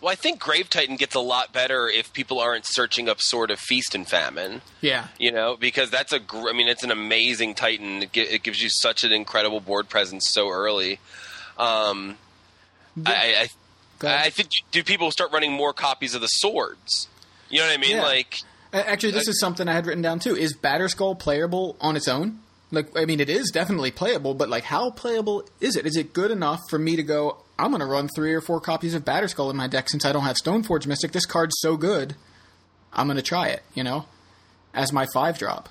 [0.00, 3.50] Well, I think Grave Titan gets a lot better if people aren't searching up Sword
[3.52, 4.62] of Feast and Famine.
[4.80, 8.02] Yeah, you know, because that's a, gr- I mean, it's an amazing Titan.
[8.02, 10.98] It, gi- it gives you such an incredible board presence so early.
[11.58, 12.16] Um,
[13.04, 13.12] I,
[13.42, 13.48] I.
[14.04, 17.06] I think do people start running more copies of the swords?
[17.48, 17.96] You know what I mean?
[17.96, 18.02] Yeah.
[18.02, 18.38] Like,
[18.72, 20.34] Actually, this is something I had written down too.
[20.34, 22.40] Is Batterskull playable on its own?
[22.72, 25.84] Like, I mean, it is definitely playable, but like, how playable is it?
[25.84, 27.44] Is it good enough for me to go?
[27.58, 30.12] I'm going to run three or four copies of Batterskull in my deck since I
[30.12, 31.12] don't have Stoneforge Mystic.
[31.12, 32.16] This card's so good,
[32.90, 33.62] I'm going to try it.
[33.74, 34.06] You know,
[34.72, 35.68] as my five drop.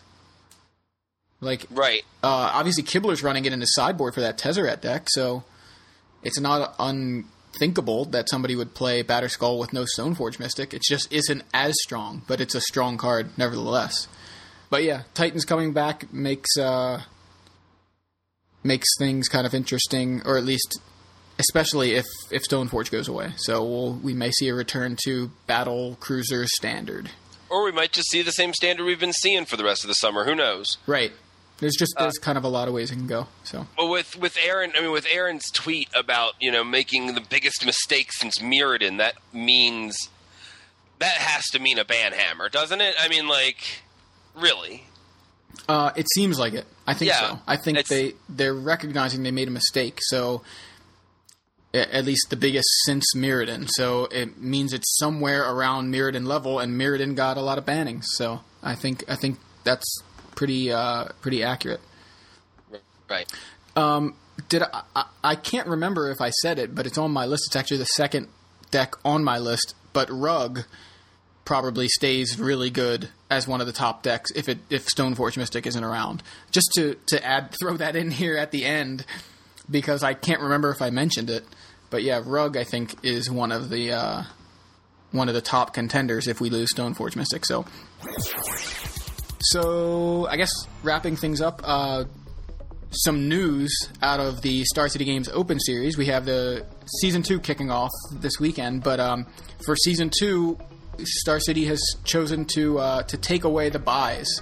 [1.42, 2.04] Like, right?
[2.22, 5.44] uh, obviously, Kibler's running it in his sideboard for that Tezzeret deck, so
[6.22, 10.72] it's not unthinkable that somebody would play Batterskull with no Stoneforge Mystic.
[10.72, 14.08] It just isn't as strong, but it's a strong card nevertheless.
[14.72, 17.02] But yeah, Titans coming back makes uh,
[18.64, 20.80] makes things kind of interesting, or at least,
[21.38, 23.34] especially if if Stoneforge goes away.
[23.36, 27.12] So we'll, we may see a return to Battle Cruiser Standard.
[27.50, 29.90] Or we might just see the same standard we've been seeing for the rest of
[29.90, 30.24] the summer.
[30.24, 30.78] Who knows?
[30.88, 31.12] Right.
[31.60, 33.28] There's just there's kind of a lot of ways it can go.
[33.44, 37.22] So But with with Aaron, I mean, with Aaron's tweet about you know making the
[37.22, 40.10] biggest mistake since Mirrodin, that means
[41.00, 42.96] that has to mean a banhammer, doesn't it?
[43.00, 43.82] I mean, like,
[44.36, 44.86] really?
[45.68, 46.66] Uh, it seems like it.
[46.88, 47.40] I think Yeah, so.
[47.48, 50.00] I think they they're recognizing they made a mistake.
[50.02, 50.44] So
[51.74, 53.68] at least the biggest since Mirrodin.
[53.70, 58.04] So it means it's somewhere around Mirrodin level, and Mirrodin got a lot of bannings.
[58.16, 60.02] So I think I think that's
[60.36, 61.82] pretty uh, pretty accurate.
[63.10, 63.32] Right.
[64.50, 65.06] Did I, I?
[65.24, 67.44] I can't remember if I said it, but it's on my list.
[67.48, 68.28] It's actually the second
[68.72, 69.76] deck on my list.
[69.94, 70.62] But Rug
[71.46, 75.66] probably stays really good as one of the top decks if it if Stoneforge Mystic
[75.66, 76.22] isn't around.
[76.52, 79.06] Just to to add throw that in here at the end
[79.70, 81.46] because I can't remember if I mentioned it.
[81.90, 84.24] But yeah, Rug I think is one of the uh,
[85.12, 87.46] one of the top contenders if we lose Stoneforge Mystic.
[87.46, 87.66] So
[89.40, 90.52] so I guess
[90.84, 91.62] wrapping things up.
[91.64, 92.04] Uh,
[92.94, 95.98] some news out of the Star City Games Open Series.
[95.98, 96.66] We have the
[97.00, 99.26] season two kicking off this weekend, but um,
[99.66, 100.58] for season two,
[101.04, 104.42] Star City has chosen to uh, to take away the buys.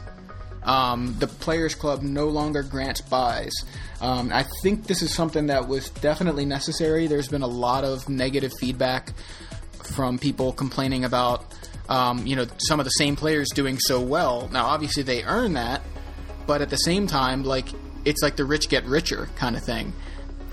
[0.64, 3.54] Um, the Players Club no longer grants buys.
[4.02, 7.08] Um, I think this is something that was definitely necessary.
[7.08, 9.14] There's been a lot of negative feedback
[9.84, 11.45] from people complaining about,
[11.88, 14.50] um, you know, some of the same players doing so well.
[14.52, 15.82] Now, obviously, they earn that,
[16.45, 17.68] but at the same time, like
[18.06, 19.93] it's like the rich get richer kind of thing.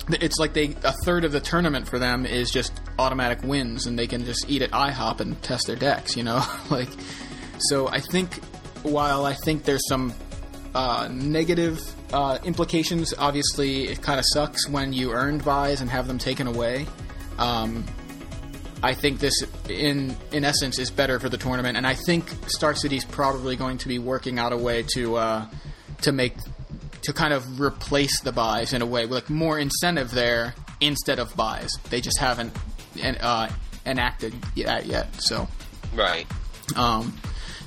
[0.08, 3.98] It's like they a third of the tournament for them is just automatic wins, and
[3.98, 6.16] they can just eat at IHOP and test their decks.
[6.16, 6.88] You know, like
[7.58, 7.88] so.
[7.88, 8.34] I think
[8.82, 10.14] while I think there's some
[10.74, 11.80] uh, negative
[12.12, 16.46] uh, implications, obviously it kind of sucks when you earned buys and have them taken
[16.46, 16.86] away.
[17.38, 17.84] Um,
[18.82, 19.34] I think this,
[19.68, 23.78] in in essence, is better for the tournament, and I think Star City's probably going
[23.78, 25.46] to be working out a way to uh,
[26.02, 26.34] to make
[27.02, 31.34] to kind of replace the buys in a way, like more incentive there instead of
[31.36, 31.70] buys.
[31.88, 32.52] They just haven't
[33.00, 33.50] en- uh,
[33.84, 35.48] enacted that yet, so
[35.94, 36.26] Right.
[36.74, 37.16] um,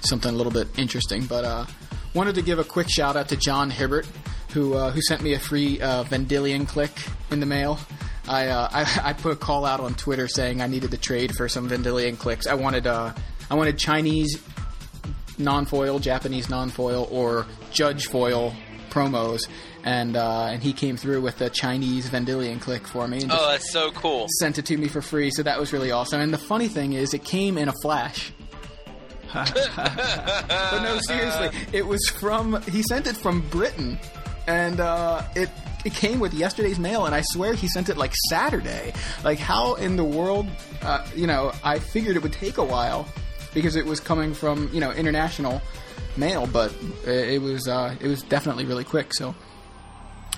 [0.02, 1.26] something a little bit interesting.
[1.26, 1.66] But uh,
[2.14, 4.08] wanted to give a quick shout out to John Hibbert,
[4.54, 7.80] who uh, who sent me a free uh, Vendilion Clique in the mail.
[8.28, 11.34] I, uh, I I put a call out on Twitter saying I needed to trade
[11.36, 12.48] for some Vendilion Cliques.
[12.48, 13.14] I wanted uh,
[13.50, 14.42] I wanted Chinese
[15.38, 18.54] non-foil, Japanese non-foil, or Judge foil
[18.90, 19.48] promos,
[19.84, 23.22] and uh, and he came through with a Chinese Vendilion Clique for me.
[23.24, 24.28] And Oh, that's so cool.
[24.40, 26.20] sent it to me for free, so that was really awesome.
[26.22, 28.32] And the funny thing is, it came in a flash.
[29.34, 32.62] but no, seriously, it was from.
[32.64, 34.00] He sent it from Britain,
[34.48, 35.50] and uh, it
[35.86, 37.06] it came with yesterday's mail.
[37.06, 38.94] And I swear he sent it like Saturday.
[39.24, 40.48] Like how in the world?
[40.82, 43.08] Uh, you know, I figured it would take a while
[43.54, 45.62] because it was coming from you know international
[46.18, 46.74] mail, but
[47.06, 49.14] it, it was uh, it was definitely really quick.
[49.14, 49.36] So.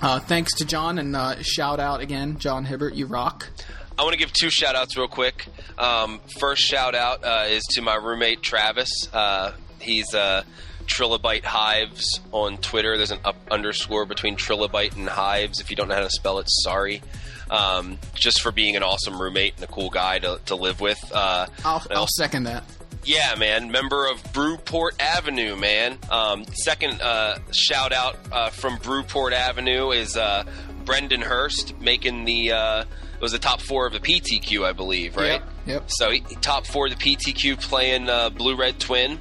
[0.02, 3.48] Uh, thanks to John and uh, shout out again, John Hibbert, you rock.
[3.96, 5.46] I want to give two shout outs real quick.
[5.78, 8.90] Um, first shout out uh, is to my roommate Travis.
[9.12, 10.42] Uh, he's uh,
[10.86, 12.96] Trilobite Hives on Twitter.
[12.96, 15.60] There's an up underscore between Trilobite and Hives.
[15.60, 17.00] If you don't know how to spell it, sorry.
[17.48, 20.98] Um, just for being an awesome roommate and a cool guy to, to live with.
[21.14, 22.64] Uh, I'll, I'll second that.
[23.04, 23.70] Yeah, man.
[23.70, 25.98] Member of Brewport Avenue, man.
[26.10, 30.44] Um, second uh, shout out uh, from Brewport Avenue is uh,
[30.84, 32.52] Brendan Hurst making the.
[32.52, 35.40] Uh, it was the top four of the PTQ, I believe, right?
[35.40, 35.84] Yep, yep.
[35.86, 39.18] So he, top four of the PTQ playing uh, Blue Red Twin.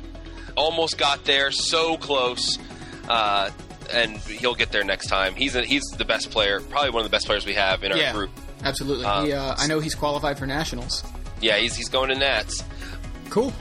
[0.56, 2.58] Almost got there, so close.
[3.08, 3.52] Uh,
[3.92, 5.36] and he'll get there next time.
[5.36, 7.92] He's a, he's the best player, probably one of the best players we have in
[7.92, 8.32] our yeah, group.
[8.64, 9.06] absolutely.
[9.06, 11.04] Um, he, uh, I know he's qualified for nationals.
[11.42, 12.64] Yeah, he's he's going to Nats.
[13.30, 13.54] Cool.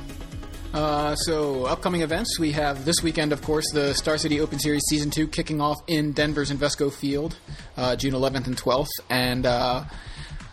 [0.73, 4.83] Uh, so, upcoming events we have this weekend, of course, the Star City Open Series
[4.89, 7.37] Season Two kicking off in Denver's Invesco Field,
[7.77, 9.83] uh, June 11th and 12th, and uh,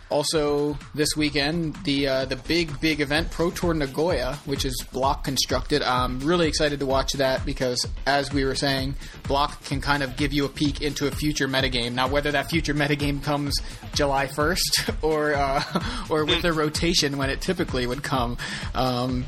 [0.09, 5.23] also this weekend the uh, the big big event Pro Tour Nagoya, which is block
[5.23, 5.83] constructed.
[5.83, 8.95] I'm really excited to watch that because, as we were saying,
[9.27, 11.93] block can kind of give you a peek into a future metagame.
[11.93, 13.55] Now, whether that future metagame comes
[13.93, 15.61] July 1st or uh,
[16.09, 18.37] or with the rotation when it typically would come.
[18.73, 19.25] Um,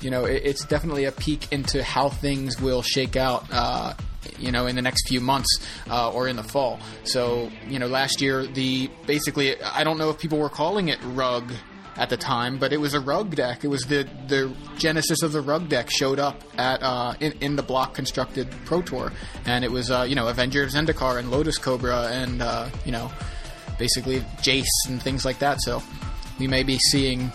[0.00, 3.46] you know, it, it's definitely a peek into how things will shake out.
[3.50, 3.94] Uh,
[4.38, 5.48] you know, in the next few months
[5.90, 6.78] uh, or in the fall.
[7.04, 10.98] So, you know, last year the basically, I don't know if people were calling it
[11.02, 11.52] rug
[11.98, 13.64] at the time, but it was a rug deck.
[13.64, 17.56] It was the the genesis of the rug deck showed up at uh, in, in
[17.56, 19.12] the block constructed Pro Tour,
[19.44, 22.92] and it was uh, you know Avenger of Zendikar and Lotus Cobra and uh, you
[22.92, 23.10] know
[23.78, 25.60] basically Jace and things like that.
[25.60, 25.82] So
[26.38, 27.32] we may be seeing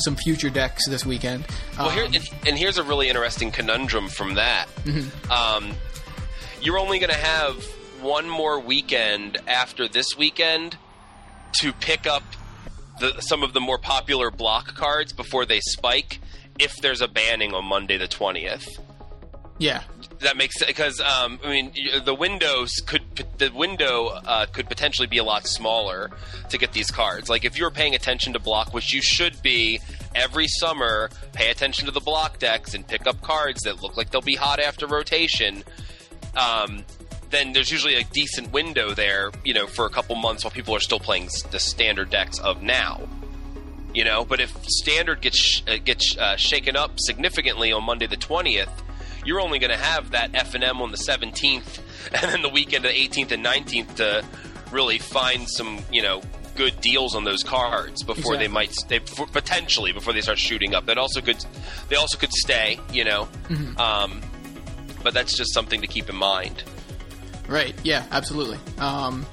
[0.00, 1.44] some future decks this weekend.
[1.78, 4.66] Well, here Um, and, and here's a really interesting conundrum from that.
[5.30, 5.72] Um,
[6.60, 7.64] you're only going to have
[8.00, 10.76] one more weekend after this weekend
[11.60, 12.22] to pick up
[13.00, 16.20] the, some of the more popular block cards before they spike.
[16.58, 18.68] If there's a banning on Monday the twentieth,
[19.58, 19.82] yeah,
[20.20, 21.72] that makes sense because um, I mean
[22.04, 23.02] the windows could
[23.38, 26.10] the window uh, could potentially be a lot smaller
[26.48, 27.28] to get these cards.
[27.28, 29.80] Like if you're paying attention to block, which you should be
[30.14, 34.10] every summer, pay attention to the block decks and pick up cards that look like
[34.10, 35.62] they'll be hot after rotation.
[36.36, 36.84] Um,
[37.30, 40.74] then there's usually a decent window there, you know, for a couple months while people
[40.74, 43.08] are still playing the standard decks of now.
[43.94, 48.16] You know, but if standard gets uh, gets uh, shaken up significantly on Monday the
[48.16, 48.70] twentieth,
[49.24, 51.80] you're only going to have that F and M on the seventeenth,
[52.12, 54.24] and then the weekend of the eighteenth and nineteenth to
[54.70, 56.22] really find some you know
[56.56, 60.86] good deals on those cards before they might they potentially before they start shooting up.
[60.86, 61.44] That also could
[61.88, 63.28] they also could stay, you know.
[63.78, 64.20] Um,
[65.02, 66.62] but that's just something to keep in mind.
[67.48, 67.74] Right.
[67.82, 68.04] Yeah.
[68.10, 68.58] Absolutely.
[68.78, 69.26] Um,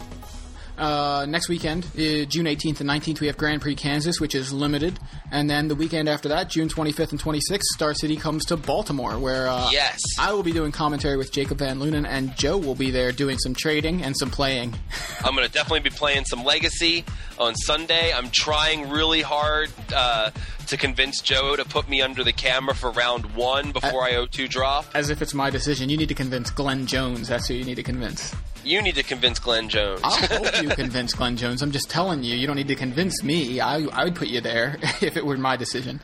[0.77, 4.53] uh, next weekend, uh, June 18th and 19th, we have Grand Prix Kansas, which is
[4.53, 4.99] limited,
[5.31, 9.17] and then the weekend after that, June 25th and 26th, Star City comes to Baltimore,
[9.19, 9.99] where uh, Yes.
[10.19, 13.37] I will be doing commentary with Jacob Van Lunen, and Joe will be there doing
[13.39, 14.73] some trading and some playing.
[15.23, 17.03] I'm going to definitely be playing some Legacy
[17.39, 18.13] on Sunday.
[18.13, 20.31] I'm trying really hard uh,
[20.67, 24.49] to convince Joe to put me under the camera for round one before I O2
[24.49, 24.85] drop.
[24.93, 27.27] As if it's my decision, you need to convince Glenn Jones.
[27.27, 28.35] That's who you need to convince.
[28.67, 30.01] You need to convince Glenn Jones.
[30.03, 31.61] I'll help you convince Glenn Jones.
[31.61, 33.59] I'm just telling you, you don't need to convince me.
[33.59, 36.01] I, I would put you there if it were my decision.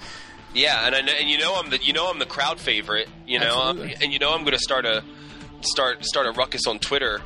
[0.53, 3.09] yeah, and I know, and you know I'm the you know I'm the crowd favorite.
[3.27, 5.03] You know, and you know I'm going to start a
[5.61, 7.21] start start a ruckus on Twitter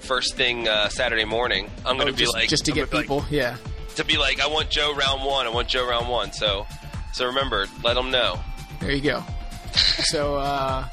[0.00, 1.68] first thing uh, Saturday morning.
[1.84, 3.56] I'm going to Oh, be just, like just to I'm get gonna like- people, yeah.
[3.96, 5.46] to be like I want Joe round one.
[5.46, 6.32] I want Joe round one.
[6.32, 6.66] So
[7.14, 8.38] so remember, let them know.
[8.80, 9.24] There you go.
[9.74, 10.86] so, uh,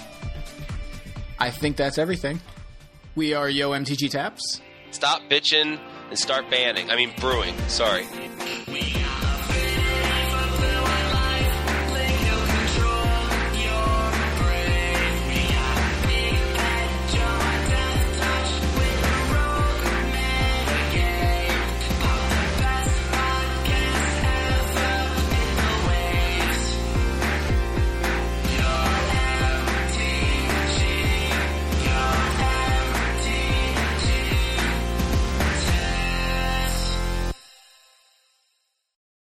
[1.37, 2.39] I think that's everything.
[3.15, 4.59] We are Yo MTG Taps.
[4.91, 6.91] Stop bitching and start banning.
[6.91, 7.57] I mean, brewing.
[7.69, 8.05] Sorry.